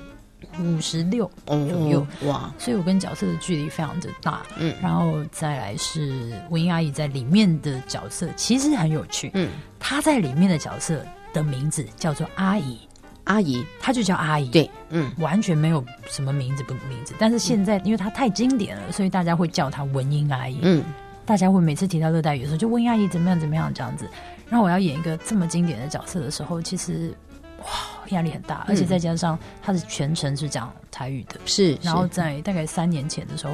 [0.59, 1.57] 五十六左
[1.91, 2.07] 右。
[2.23, 2.51] 哇！
[2.59, 4.47] 所以我跟角色的距离非常的大。
[4.57, 9.31] 嗯，然后再来是文英阿姨在里面的角色，其实很有趣。
[9.35, 12.88] 嗯，她在里面的角色的名字叫做阿姨。
[13.29, 20.83] 阿姨，她就叫阿姨，对，嗯，完全没有什么名字不名字，但是现在因为她太经典了，所以大家会叫她文英阿姨，嗯，
[21.27, 24.09] 大家会每次提到热带雨的时候，就文英阿姨怎么样怎么样这样子。
[24.49, 27.15] 然后我要演一个这么经典的角色的时候，其实
[27.59, 27.67] 哇
[28.09, 33.53] 压力很大，而且再加上她是全程是讲台语的，是，然后在大概三年前的时候，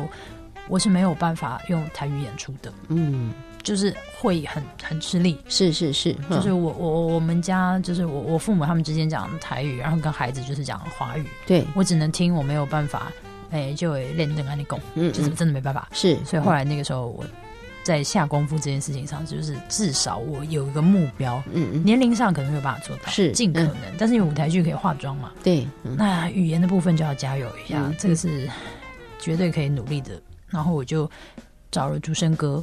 [0.69, 3.33] 我是没有办法用台语演出的，嗯。
[3.65, 11.65] 就是会很很吃力，是是是，就是我我我们家就是我我父母他们之间讲台语，然后跟孩子就是讲华语，对。
[11.75, 13.11] 我只能听，我没有办法，
[13.51, 17.25] 哎，就练等跟你讲，嗯，就是真的没办法，是，所以后来那个时候我
[17.83, 28.47] 在下功夫这件事情上，就是至少我有一个目标，嗯嗯，年龄上可能没有办法做到，是尽可能，但是因为舞台剧可以化妆嘛，对，那语言的部分就要加油一下，这个是
[29.19, 31.11] 绝对可以努力的，然后我就
[31.71, 32.63] 找了竹生哥。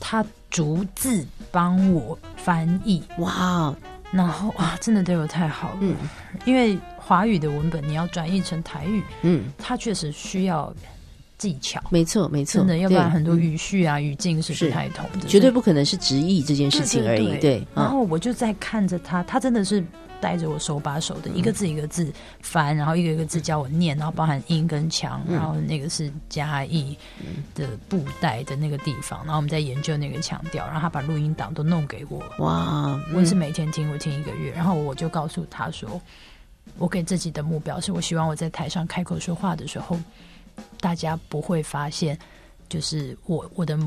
[0.00, 3.74] 他逐字帮我翻译，哇，
[4.10, 5.78] 然后哇，真的对我太好了。
[5.80, 5.94] 嗯，
[6.44, 10.72] 因为华语的文本你要转译成台语，嗯，它确实需要
[11.36, 11.82] 技巧。
[11.90, 17.38] 没错，没错，真的，要不然很多语序啊、语境是不太同的，绝对不可能是直译这件事情而已。
[17.38, 19.84] 对，然后我就在看着他，他真的是。
[20.20, 26.96] 带着我手把手的一个字一个字翻，然后一个一个字教我念，然后包含音跟腔，然后那个是嘉义
[27.54, 32.22] 的布袋的那个地方，然后我们在研究那个腔调，然后他把录音档都弄给我。
[32.38, 33.00] 哇！
[33.14, 36.00] 我也是每天听，我听一个月，然后我就告诉他说，
[36.78, 39.98] 我给自己的目标是我希望我在台上开口说话的时候，
[40.80, 42.18] 大家不会发现，
[42.68, 43.78] 就是我我的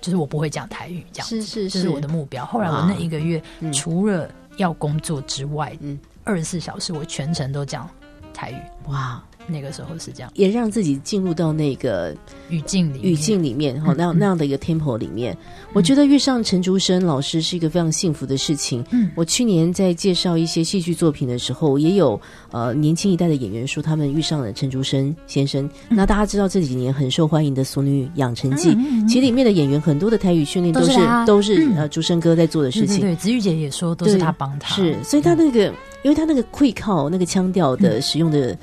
[0.00, 2.44] 就是我不会讲台语，这样是是是我的目标。
[2.46, 7.88] 后来我那一个月除了要工作之外，嗯，二十四小时我全程都讲
[8.32, 8.56] 台语。
[8.88, 12.14] 哇，那个时候是这样，也让自己进入到那个
[12.48, 15.36] 语境里语境里面哈，那样那样的一个 temple 里面。
[15.72, 18.84] 我觉得遇上陈竹生老师是一个非常幸福的事情。
[18.90, 25.68] 嗯，我去年在介绍一些戏剧作品的时候，也有呃年轻一代的演员说他们遇上了陈竹生先生。
[25.88, 28.70] 那大家知道这几年很受欢迎的《俗女养成记》，
[29.08, 33.00] 其实里面的演员很多的台语训练都是都是呃竹生哥在做的事情。
[33.00, 34.74] 对，子玉姐也说都是他帮他。
[34.74, 35.66] 是，所以他那个，
[36.02, 38.56] 因为他那个会靠那个腔调的使用的。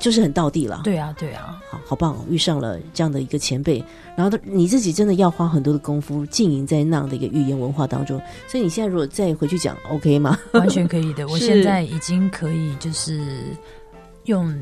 [0.00, 2.24] 就是很到地了，对啊，对啊，好好棒哦！
[2.28, 3.84] 遇上了这样的一个前辈，
[4.16, 10.36] 然后你自己真的要花很多的功夫经营在那样的一个语言文化当中，所以你现在如果再回去讲，OK 吗？
[10.54, 13.38] 完全可以的， 我现在已经可以就是
[14.24, 14.52] 用。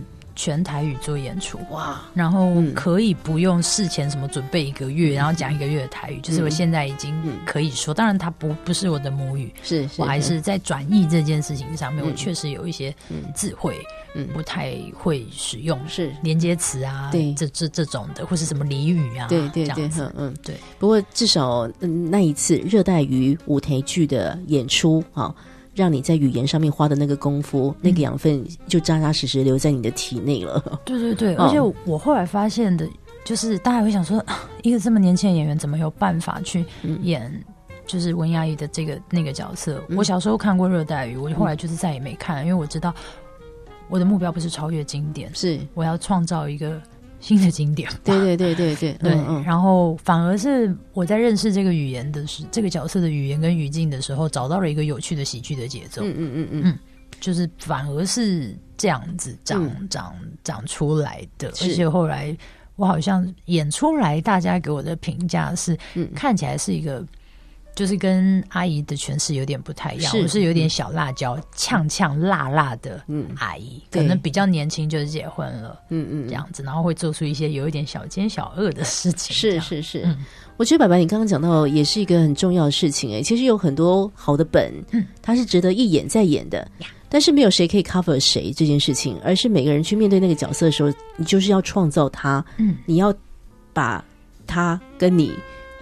[0.41, 1.59] 全台语做演出。
[1.73, 7.13] 哇，然后可以不用事前什么准备一个月，然后讲一个月的台语，就是我现在已经
[7.45, 7.93] 可以说。
[7.93, 10.41] 当然，它不不是我的母语，是我还是。
[10.41, 12.95] 在转译这件事情上面，我确实有一些
[13.35, 13.77] 智慧，
[14.15, 20.57] 嗯，不太会使用，是连接词啊，对，这这这种的，或是什么俚语啊，对对对，嗯对。
[20.79, 21.69] 不过至少
[22.11, 25.35] 那一次热带鱼舞台剧的演出啊。
[25.75, 30.61] 让你在语言上面花的那个功夫，那个养分就扎扎实实留在你的体内了。
[30.85, 32.85] 对对对， 而且我后来发现的，
[33.25, 34.21] 就是大家会想说，
[34.65, 36.65] 一个这么年轻的演员怎么有办法去
[37.03, 37.33] 演，
[37.87, 39.81] 就是文雅姨的这个那个角色？
[39.97, 42.93] 我小时候看过《热带鱼》，我后来就是再也没看，因为我知道
[43.89, 46.81] 我的目标不是超越经典，是我要创造一个。
[47.21, 49.11] 新的经典，对对对对对对，
[49.45, 56.01] 然后反而是我在认识这个语言的时，这个角色的语言跟语境的时候，找到了一个有趣的喜剧的节奏。
[56.05, 56.79] 嗯嗯嗯嗯，
[57.19, 62.39] 就是反而是这样子长长长出来的，而且后来
[62.77, 65.77] 我好像演出来，大家给我的评价是，
[66.15, 67.05] 看起来是一个。
[67.79, 73.05] 就是跟阿姨的诠释有点不太一样，是我是有点小辣椒，呛呛辣辣的
[73.37, 79.33] 阿姨，可能比较年轻就是结婚了，嗯嗯，这样子，然后会做出一些有一点小奸小恶的事情。
[79.33, 80.17] 是是是，
[80.57, 86.69] 我觉得白白，你刚刚讲到也是一个很重要的事情哎，其实有很多好的本，嗯，它是值得一演再演的，
[87.09, 93.15] 但是没有谁可以 cover 谁这件事情，而是每个人去面对那个角色的时候，你就是要创造他，嗯，你要
[93.73, 94.05] 把
[94.49, 95.33] 他跟你。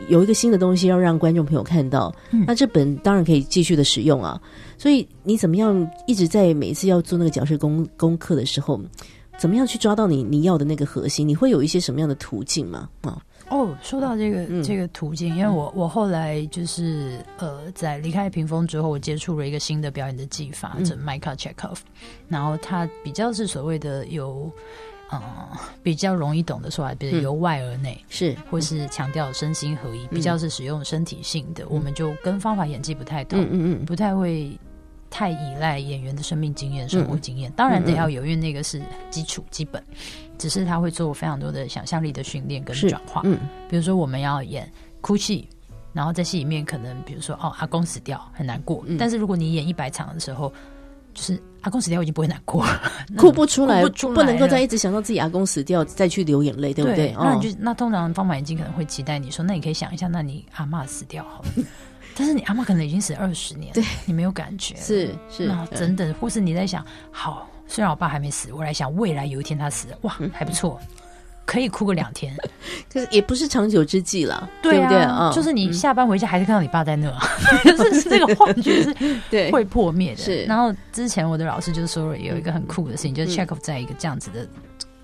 [0.09, 2.15] 有一个新的东西要让观众朋友看到，
[2.47, 4.41] 那这本当然可以继续的使用啊。
[4.79, 8.81] 所以你怎么样一直在每一次要做那个角色功功课的时候，
[9.39, 11.27] 怎么样去抓到你你要的那个核心？
[11.27, 12.89] 你会有一些什么样的途径吗？
[13.03, 21.79] 啊，哦，说到这个这个途径，因为我我后来就是呃，在离开屏风之后，我接触了一个新的表演的技法，叫 Mika Chekhov，
[22.29, 24.51] 然后它比较是所谓的有。
[25.13, 25.23] 嗯，
[25.83, 34.59] 比较容易懂的说法，比如由外而内是，或是强调身心合一，比较是使用身体性的，我们就跟方法演技不太同，嗯嗯嗯，不太会
[35.09, 39.81] 太依赖演员的生命经验、生活经验，当然得要有，因为那个是基础基本，
[40.39, 43.39] 只是他会做非常多的想象力的训练跟转化，嗯，
[43.69, 44.69] 比如说我们要演
[45.01, 45.49] 哭泣，
[45.93, 50.53] 然后在戏里面可能比如说哦阿公死掉很难过，但是如果你演一百场的时候。
[51.17, 52.63] 就是阿公死掉，我已经不会难过，
[53.17, 53.83] 哭不出来，
[54.15, 57.15] 不能够再一直想到自己阿公死掉再去流眼泪，对不对？
[57.19, 61.65] 那你就那通常方法眼镜可能会期待你说，那你可以想一下，那你阿妈死掉好了，
[62.15, 63.83] 但是你阿妈可能已经死二十年，对。
[64.05, 70.79] 你没有感觉，是是，那等等，或是你在想，好，虽然我爸还没死，我来想未来有一天他死，哇，还不错。
[71.47, 72.37] 可以哭个两天，
[72.93, 74.99] 可是也不是长久之计了，对不对？
[74.99, 75.31] 啊？
[75.33, 77.09] 就是你下班回家还是看到你爸在那，
[77.65, 78.95] 就是这个幻觉是
[79.31, 79.51] 对。
[79.53, 80.21] 会破灭的。
[80.21, 84.47] 是，然后之前我的老师就说了有一个很酷的事情，就是 Chekhov 在一个这样子的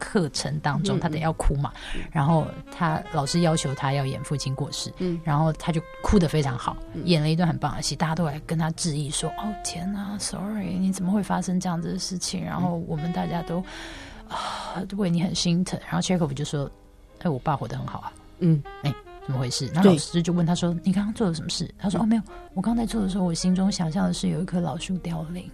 [0.01, 1.73] 课程当中，他得要哭嘛，
[2.11, 2.45] 然后
[2.77, 13.65] 他老师要求他要演父亲过世，嗯，然后他就哭的非常好，演了一段很棒的戏，大家都来跟他致意说：“哦天哪，Sorry，你怎么会发生这样子的事情？”然后我们大家都。
[14.33, 15.79] 啊，为你很心疼。
[15.85, 16.71] 然后 Chekhov 就说
[17.23, 18.93] ：“哎，我爸活得很好啊。”嗯，哎，
[19.25, 19.67] 怎么回事？
[19.69, 22.23] 然后老师就问他说：“你刚刚做了什么事？”他说：“哦，没有，
[22.55, 25.49] 我刚才做的时候，我心中想象的是有一棵老树凋零。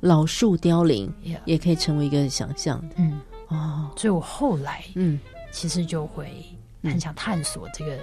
[0.00, 1.10] 老树凋零
[1.46, 2.96] 也可以成为一个想象的。
[2.98, 5.18] 嗯，哦，所以我后来嗯，
[5.50, 6.44] 其实就会
[6.82, 7.96] 很想探索这个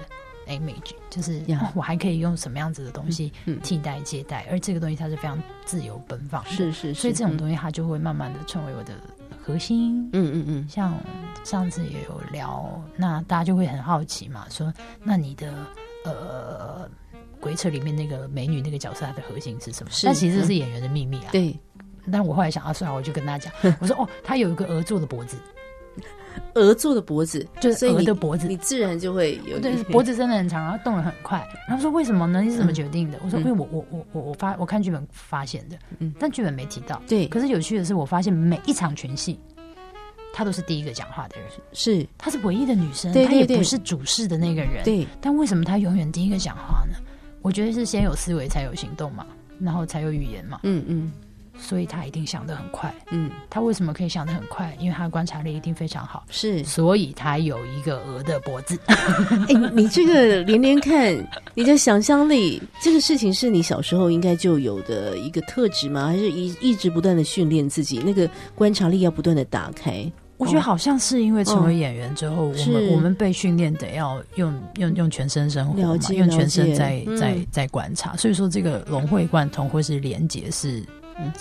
[0.47, 1.39] image，就是
[1.75, 3.31] 我还可以用什么样子的东西
[3.61, 8.93] 替代接待，而这个东西它是非常自由奔放的，是是，所以这种东西它就会慢慢的成为我的。”
[9.45, 10.93] 核心，嗯嗯嗯，像
[11.43, 15.53] 上次也有聊，那大家就会很好奇嘛，说那你的
[16.05, 16.89] 呃
[17.41, 19.91] 鬼扯里面那个美女那个角色，她的核心是什么？
[20.03, 21.29] 但其实是演员的秘密啊。
[21.31, 21.59] 对，
[22.09, 25.37] 但我后来想啊，算了，我就跟大家讲，我说哦，她有一个鹅做的脖子，
[26.55, 31.45] 鹅做的脖子，就是鹅的脖子，你自然就会有对脖子真的很长，然后动得很快。
[31.67, 32.41] 然后说为什么呢？
[32.41, 33.19] 你是怎么决定的？
[33.23, 37.01] 我说因为我我我我我发我看剧本发现的，嗯，但剧本没提到。
[37.07, 39.39] 对，可是有趣的是，我发现每一场全戏。
[40.35, 44.83] 她都是第一个讲话的人，是她是唯一的女生，她也不是主事的那个人。
[44.83, 46.97] 对，但为什么她永远第一个讲话呢？
[47.43, 49.27] 我觉得是先有思维才有行动嘛，
[49.59, 50.61] 然后才有语言嘛。
[50.63, 51.11] 嗯嗯，
[51.63, 52.93] 所以他一定想得很快。
[53.11, 54.75] 嗯，他为什么可以想得很快？
[54.79, 56.25] 因为他的观察力一定非常好。
[56.29, 58.77] 是，所以他有一个鹅的脖子。
[58.87, 61.15] 哎，你这个连连看，
[61.53, 66.07] 你的想象力，这个事情是你小时候应该就有的一个特质吗？
[66.07, 70.11] 还是一一直不断的训练自己，那个观察力要不断的打开？
[70.37, 80.83] 我觉得好像是因为成为演员之后，我们我们被训练得要用用用全身生活嘛，用全身在在在观察，所以说这个融会贯通或是连接是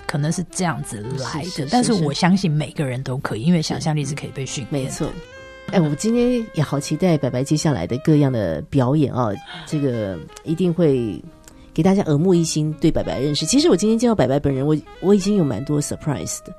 [0.06, 1.66] 可能是这样子来的。
[1.70, 4.84] 但是我相信每个人都可以，因为想象力是可以被训练。
[4.84, 5.08] 没错。
[5.68, 9.30] 哎，我今天也好期待白白接下来的各样的表演啊，
[9.66, 11.22] 这个一定会
[11.72, 13.46] 给大家耳目一新，对白白认识。
[13.46, 16.52] 其实我今天见到白白本人，我我已经有蛮多 surprise 的。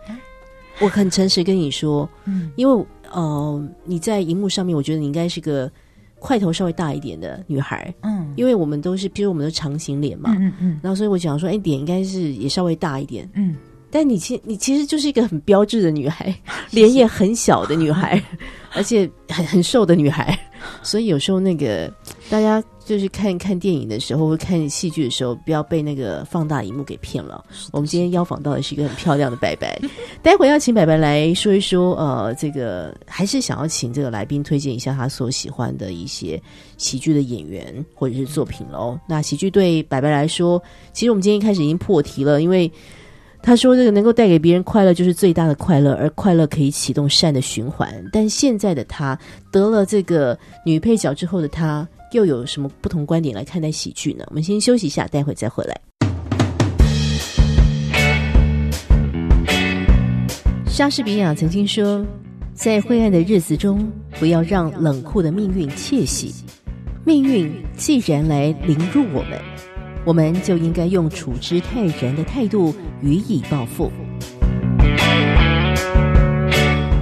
[0.80, 5.72] 我很诚实跟你说，嗯，因为呃，你在荧幕上面，我觉得你应该是个
[6.24, 13.58] 块头稍微大一点的女孩，嗯，因为我们都是，比如我们的长形脸嘛，嗯嗯，然后所以我想说，哎，脸应该是也稍微大一点，嗯，
[13.92, 16.34] 但你其你其实就是一个很标志的女孩，
[16.72, 18.24] 脸也很小的女孩，
[18.74, 20.40] 而且很很瘦的女孩，
[20.82, 21.94] 所以有时候那个
[22.30, 22.64] 大家。
[22.86, 27.44] 就是看看电影的时候，或看戏剧的时候，不要被那个放大荧幕给骗了。
[27.72, 29.80] 我们今天邀访到的是一个很漂亮的白白，
[30.22, 31.96] 待会要请白白来说一说。
[31.96, 36.42] 呃，这个还是想要请这个来宾推荐一下他所喜欢的一些
[36.78, 39.00] 喜剧的演员或者是作品喽。
[39.08, 42.70] 那喜剧对白白来说，其实我们今天一开始已经破题了，因为
[43.42, 48.04] 他说这个能够带给别人快乐就是最大的快乐，而快乐可以启动善的循环。
[48.12, 49.18] 但现在的他
[49.52, 51.88] 得了这个女配角之后的他。
[52.14, 54.24] 又有什么不同观点来看待喜剧呢？
[54.30, 55.82] 我们先休息一下，待会再回来。
[60.68, 62.06] 莎士比亚曾经说
[62.54, 66.34] ：“在灰暗的日子中，不要让冷酷的命运窃喜。
[67.06, 69.40] 命运既然来凌辱我们，
[70.06, 73.92] 我们就应该用处之泰然的态度予以报复。”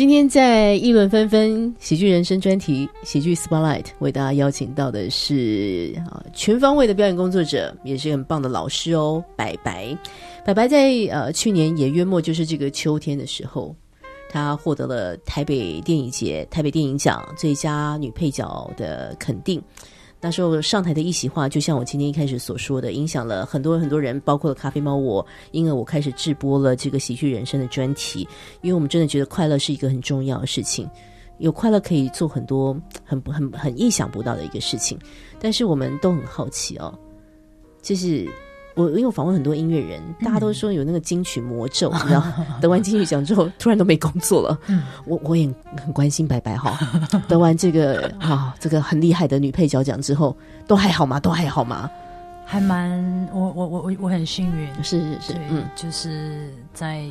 [0.00, 9.94] 今天在议论纷纷喜剧人生专题喜剧 Spotlight 为大家邀请到的是啊全方位的表演工作者，也是很棒的老师哦，白白。
[10.42, 13.76] 白白在呃去年也约莫就是这个秋天的时候。
[14.30, 19.62] 她获得了台北电影节台北电影奖最佳女配角的肯定。
[20.20, 28.28] 那时候上台的一席话，就像我今天一开始所说的，影响了很多很多人，包括了咖啡猫我，因为我开始直播了这个喜剧人生的专题。
[28.60, 30.88] 因为我们真的觉得快乐是一个很重要的事情，
[31.38, 34.98] 有快乐可以做很多很很很意想不到的一个事情。
[35.38, 36.96] 但是我们都很好奇哦，
[37.80, 38.28] 就是。
[38.74, 42.22] 我因为我访问很多音乐人，大家都说有那个金曲魔咒，你知道？
[42.60, 44.58] 得完金曲奖之后，突然都没工作了。
[45.04, 45.52] 我我也
[45.82, 46.78] 很关心白白哈，
[47.28, 51.18] 得完这个啊，这个很厉害的女配角奖之后，都还好吗？
[51.18, 51.90] 都还好吗？
[52.46, 57.04] 还蛮，我我我我我很幸运，是是是，嗯，就是在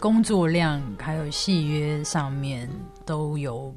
[0.00, 2.68] 工作量还有戏约上面
[3.06, 3.72] 都有。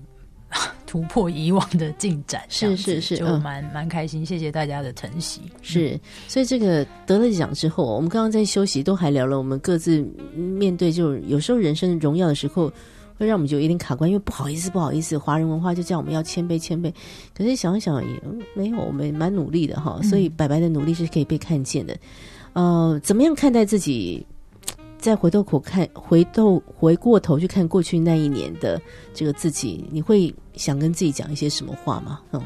[0.86, 4.26] 突破以往的进展，是是是，就蛮蛮开心。
[4.26, 5.42] 谢谢大家的疼惜。
[5.62, 12.72] 是，所以这个得了奖之后，我们刚刚在休息都还聊了，我们各自面对就有时候人生荣耀的时候，
[13.18, 16.94] 会让我们就有点卡关，因为不好意思，不好意思，华人文化就叫我们要谦卑，谦卑。
[17.36, 18.22] 可是想想也
[18.54, 21.98] 没有，我们蛮努力的哈，所以白白的努力是可以被看见的。
[22.54, 24.26] 呃，怎么样看待自己？
[25.06, 28.82] 再回头口看，回头回过头去看过去那一年的
[29.14, 32.22] 这个自己，你会想跟自己讲一些什么话吗？
[32.32, 32.42] 嗯，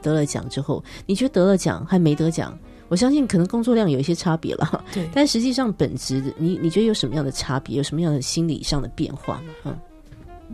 [0.00, 2.56] 得了奖之后，你觉得得了奖还没得奖？
[2.86, 5.04] 我相信可能工作量有一些差别了，对。
[5.12, 7.76] 但实际上本质，你你觉得有什么样的差别？
[7.76, 9.42] 有什么样的心理上的变化？
[9.64, 9.76] 嗯，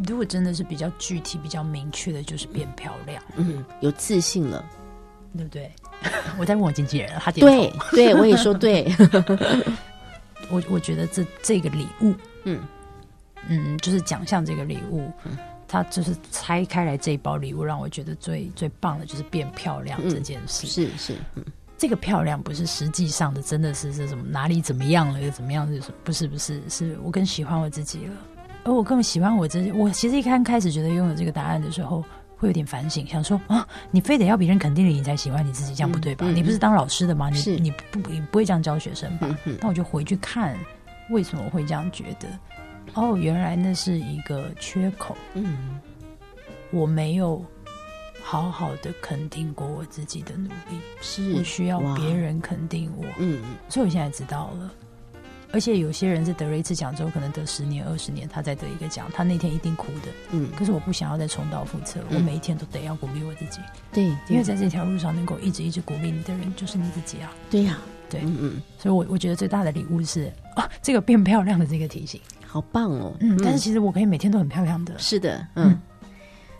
[0.08, 4.64] 如果真的是比较具体、比较明确的，就是变漂亮，嗯，有自信了，
[5.36, 5.70] 对不对？
[6.40, 8.90] 我在问我经纪人，他对，对我也说对。
[10.52, 12.60] 我我觉得这这个礼物，嗯
[13.48, 15.10] 嗯，就是奖项这个礼物，
[15.66, 20.66] 它就是拆开来这一包礼物，让我觉得最最棒的就是变漂亮这件事。
[20.66, 21.44] 是是，嗯，
[21.78, 25.66] 这个漂亮不是实际上的，真的是是什么哪里怎么样了又怎么样？
[25.66, 25.94] 是什么？
[26.04, 28.14] 不是不是，是我更喜欢我自己了，
[28.64, 29.72] 而我更喜欢我自己。
[29.72, 32.04] 我其实一开开始觉得拥有这个答案的时候。
[32.42, 36.26] 会有点反省，想说啊，你非得要别人肯定你，你才喜欢你自己，这样不对吧？
[36.28, 37.30] 你不是当老师的吗？
[37.30, 39.38] 你你不你不会这样教学生吧？
[39.60, 40.58] 那我就回去看，
[41.10, 42.26] 为什么我会这样觉得？
[42.94, 45.16] 哦，原来那是一个缺口。
[45.34, 45.80] 嗯，
[46.72, 47.44] 我没有
[48.20, 53.04] 好好的肯定过我自己的努力，是我需要别人肯定我。
[53.18, 54.72] 嗯嗯，所以我现在知道了。
[55.52, 60.08] 而且有些人是得了一次奖之后，可能得十年、二十年，他再得一个奖，他那天一定哭的。
[60.30, 63.60] 嗯，可是我不想要再重蹈覆辙，我每一天都得要鼓励我自己。
[63.92, 67.30] 对，因为在这条路上能够一直一直鼓励你的人，就是你自己啊。
[67.50, 67.78] 对呀，
[68.08, 68.62] 对，嗯嗯。
[68.78, 73.14] 所以我我觉得最大的礼物是啊，这个变漂亮的这个提醒，好棒哦。
[73.20, 74.98] 嗯，但是其实我可以每天都很漂亮的。
[74.98, 75.78] 是的，嗯，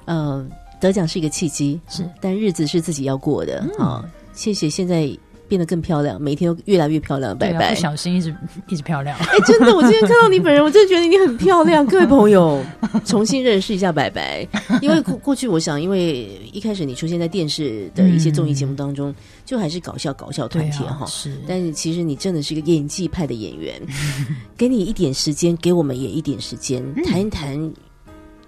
[0.05, 0.47] 呃，
[0.79, 4.05] 得奖是一个契机，是，但日子是自己要过的啊。
[4.35, 5.11] 谢谢，现在。
[5.53, 7.37] 变得更漂亮，每天都越来越漂亮。
[7.37, 8.35] 拜拜，不小心一直
[8.69, 9.15] 一直漂亮。
[9.19, 11.85] 哎，真的，我今天看到你本人，我真的觉得你很漂亮。
[11.87, 12.65] 各位朋友，
[13.05, 14.49] 重新认识一下白白，
[14.81, 21.05] 因为过过去，我想，因为一开始你出现在电视的一些综艺节目当中，就还是搞笑搞笑团体哈。
[21.05, 23.79] 是，但是其实你真的是一个演技派的演员。
[24.57, 27.71] 给你一点时间，给我们也一点时间，谈一谈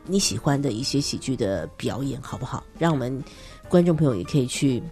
[0.06, 2.64] 你喜欢的一些喜剧的表演，好不好？
[2.78, 3.22] 让我们
[3.68, 4.82] 观众朋友也可以去，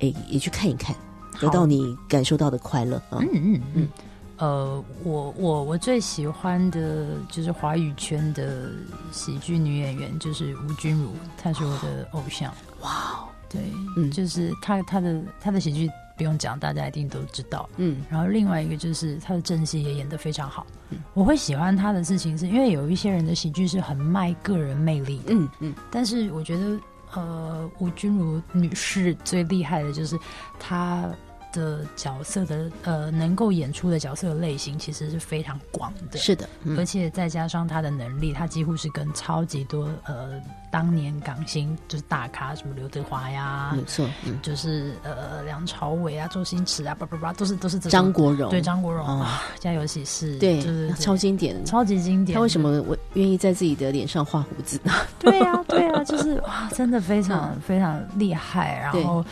[0.00, 0.96] 哎，也去看一看。
[1.40, 3.18] 得到你感受到的快乐啊！
[3.20, 3.88] 嗯嗯嗯，
[4.36, 8.70] 呃，我我我最喜欢的就是华语圈的
[9.10, 12.52] 喜剧女演员，就是吴君如，她是我的偶像。
[12.80, 13.60] 哇，对，
[13.96, 17.68] 嗯，就是她她的她的喜剧不用讲，大家一定都知道。
[17.76, 20.66] 嗯，然后另外一个就是她的正戏也演得非常好。
[21.14, 25.24] 我会喜欢她的事情，是因为有一些人的喜剧是很卖个人魅力的。
[25.28, 26.78] 嗯嗯，但是我觉得，
[27.14, 30.18] 呃，吴君如女士最厉害的就是
[30.58, 31.10] 她。
[31.52, 40.40] 的角色的呃，能够演出的角色的类型其实是非常广的，是的，而且再加上他的能力，他几乎是跟超级多呃
[40.70, 44.08] 当年港星就是大咖，什么刘德华呀，没错，
[44.40, 52.34] 就是呃梁朝伟啊、周星驰啊，叭叭叭，都是都是张国荣，对张国荣啊，家有喜事，对，就是超经典，超级经典。
[52.34, 54.80] 他为什么我愿意在自己的脸上画胡子？
[55.18, 59.24] 对啊，对啊，就是哇，真的非常 非常厉害，然后。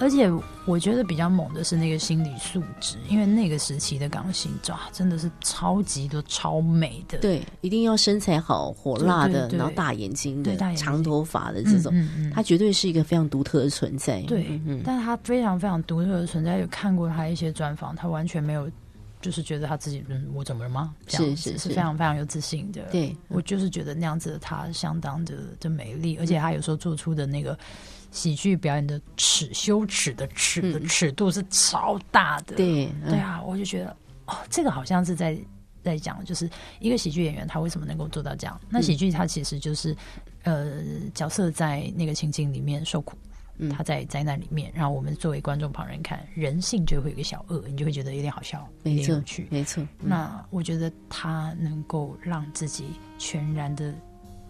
[0.00, 0.28] 而且
[0.66, 7.18] 我觉得比较猛的是那个心理素质，因为那个时期的港星哇，真的是超级多超美的。
[7.18, 11.92] 对，一定要身材好、火辣的，然后大眼睛的、长头发的这种，
[12.32, 14.20] 他绝对是一个非常独特的存在。
[14.22, 16.58] 对，但是他非常非常独特的存在。
[16.58, 18.68] 有看过他一些专访，他完全没有
[19.20, 20.94] 就是觉得他自己嗯，我怎么了吗？
[21.06, 22.82] 是是是非常非常有自信的。
[22.90, 27.56] 对我就是觉得那样子的他相当的的美丽，而且他有时候做出的那个。
[28.14, 33.90] 喜剧表演的尺羞耻的尺的尺度是超大的，对对啊，我就觉得
[34.26, 35.36] 哦，这个好像是在
[35.82, 36.48] 在讲，就是
[36.78, 38.58] 一个喜剧演员他为什么能够做到这样？
[38.70, 39.96] 那喜剧他其实就是
[40.44, 40.80] 呃
[41.12, 43.18] 角色在那个情境里面受苦，
[43.76, 49.84] 他在灾难里面，然后我们作为观众旁人看，人性就会有一个小恶，你就会觉得有点好笑，没错，没错。
[49.98, 52.84] 那我觉得他能够让自己
[53.18, 53.92] 全然的。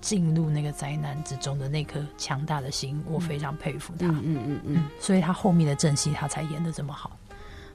[0.04, 4.06] 进入那个灾难之中的那颗强大的心，我非常佩服他。
[4.06, 7.18] 嗯嗯嗯嗯，所以他后面的正戏他才演的这么好。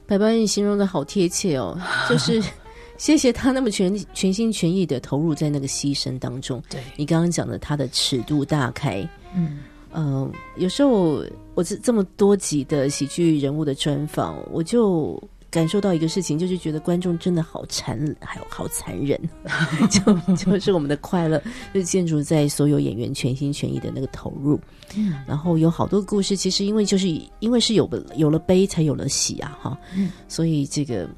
[0.06, 1.76] 白白，你形容的好贴切哦，
[2.08, 2.40] 就是
[2.96, 6.62] 谢谢他那么全全心全意的投入在那个牺牲当中。
[6.70, 9.04] 对你刚刚讲的他的尺度大开，
[9.34, 9.58] 嗯
[9.92, 11.24] 嗯，有时候
[11.56, 15.20] 我这这么多集的喜剧人物的专访，我就。
[15.50, 19.20] 感受到一个事情，就是觉得观众真的好残，还有好残忍，
[19.90, 21.42] 就就是我们的快乐，
[21.74, 24.58] 就建筑在所有演员全心全意的那个投入。
[24.96, 27.08] 嗯，然后有好多故事，其实因为就是
[27.40, 29.78] 因为是有了有了悲，才有了喜啊，哈。
[29.96, 31.08] 嗯，所以这个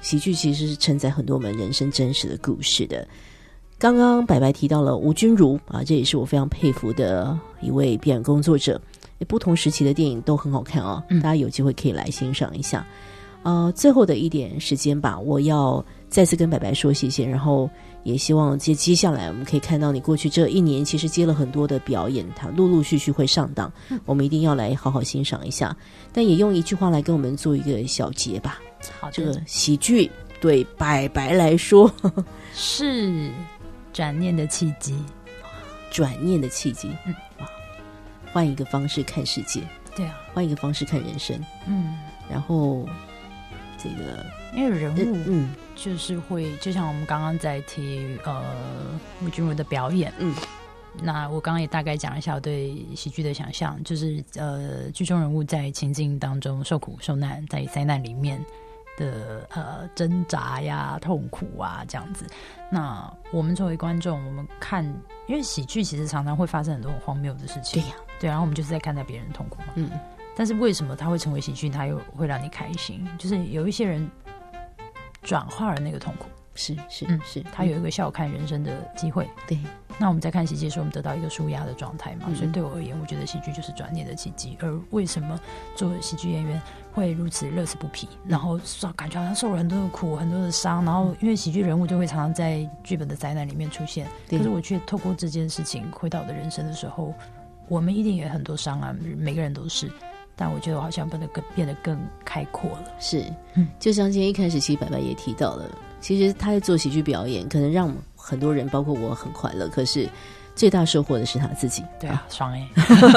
[0.00, 3.06] 喜剧其实是承载很多我们人生真实的故事的。
[3.78, 8.80] 刚刚白白提到了吴君如啊，这也是我非常佩服的一位表演工作者。
[9.26, 12.86] 不同时期的电影都很好看啊，大家有机会可以来欣赏一下。
[13.48, 17.70] 呃，最后的一点时间吧，我要再次跟白白说谢谢，然后
[18.02, 23.72] 也希望接接下来我们可以看到你过去这一年其实接了很多的表演，它陆陆续续会上档，
[24.04, 25.74] 我们一定要来好好欣赏一下。
[26.12, 28.60] 但也用一句话来跟我们做一个小结吧。
[29.00, 30.10] 好，这个喜剧
[30.42, 31.90] 对白白来说
[32.52, 33.30] 是
[33.94, 34.94] 转念的契机，
[35.90, 36.90] 转念的契机。
[37.06, 37.48] 嗯，哇，
[38.30, 39.62] 换一个方式看世界，
[39.96, 41.96] 对啊，换一个方式看人生，嗯，
[42.30, 42.86] 然后。
[43.78, 48.42] 这个，因为人物，嗯，就是会，就像我们刚刚在提，呃，
[49.22, 50.34] 吴君如的表演，嗯，
[51.02, 58.44] 那我刚刚也大概讲一下我对喜剧的想象，就是呃，剧中人物在情境当中受苦受难，在灾难里面
[58.96, 62.26] 的呃挣扎呀、痛苦啊这样子。
[62.70, 64.84] 那我们作为观众，我们看，
[65.28, 69.90] 因为喜剧其实常常会发生很多很荒谬的事情，对呀，对，然后我们就是在看待别人痛苦嘛，嗯。
[70.38, 71.68] 但是为什么他会成为喜剧？
[71.68, 73.04] 他又会让你开心？
[73.18, 74.08] 就是有一些人
[75.20, 79.28] 转化了那个痛苦，是是嗯是，他有一个笑看人生的机会。
[79.48, 79.58] 对，
[79.98, 82.32] 那我们在看喜剧的时候，我们得到一个舒压的状态嘛。
[82.36, 84.56] 所以对我而言，我觉得喜剧就是转念的契机。
[84.60, 85.36] 而为什么
[85.74, 86.62] 做喜剧演员
[86.92, 88.08] 会如此乐此不疲？
[88.24, 90.84] 然后受感觉好像受了很多的苦、很多的伤。
[90.84, 97.12] 然后因为喜剧人物就会常常在剧本的灾难里面出现，可是我却透过这件事情回到我的人生的时候，
[97.66, 99.90] 我们一定也很多伤啊，每个人都是。
[100.38, 102.84] 但我觉得我好像变得更变得更开阔了。
[103.00, 103.24] 是，
[103.54, 105.68] 嗯，就像今天一开始，其实白白也提到了，
[106.00, 109.66] 其实他在做喜剧表演，可能让很多人，包括我很快乐。
[109.68, 110.08] 可是
[110.54, 111.82] 最大收获的是他自己。
[111.98, 112.68] 对啊，爽哎！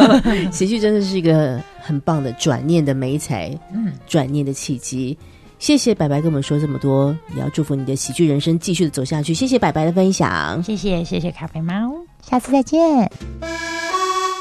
[0.52, 5.18] 喜剧真的是一个很棒的转念的美才，嗯，转念的契机。
[5.60, 9.32] 谢谢白白跟我们说这么多，也要祝福你的喜剧人生继续的走下去。
[9.32, 11.94] 谢谢白白的分享，谢谢谢谢咖啡猫，
[12.24, 13.12] 下次再见。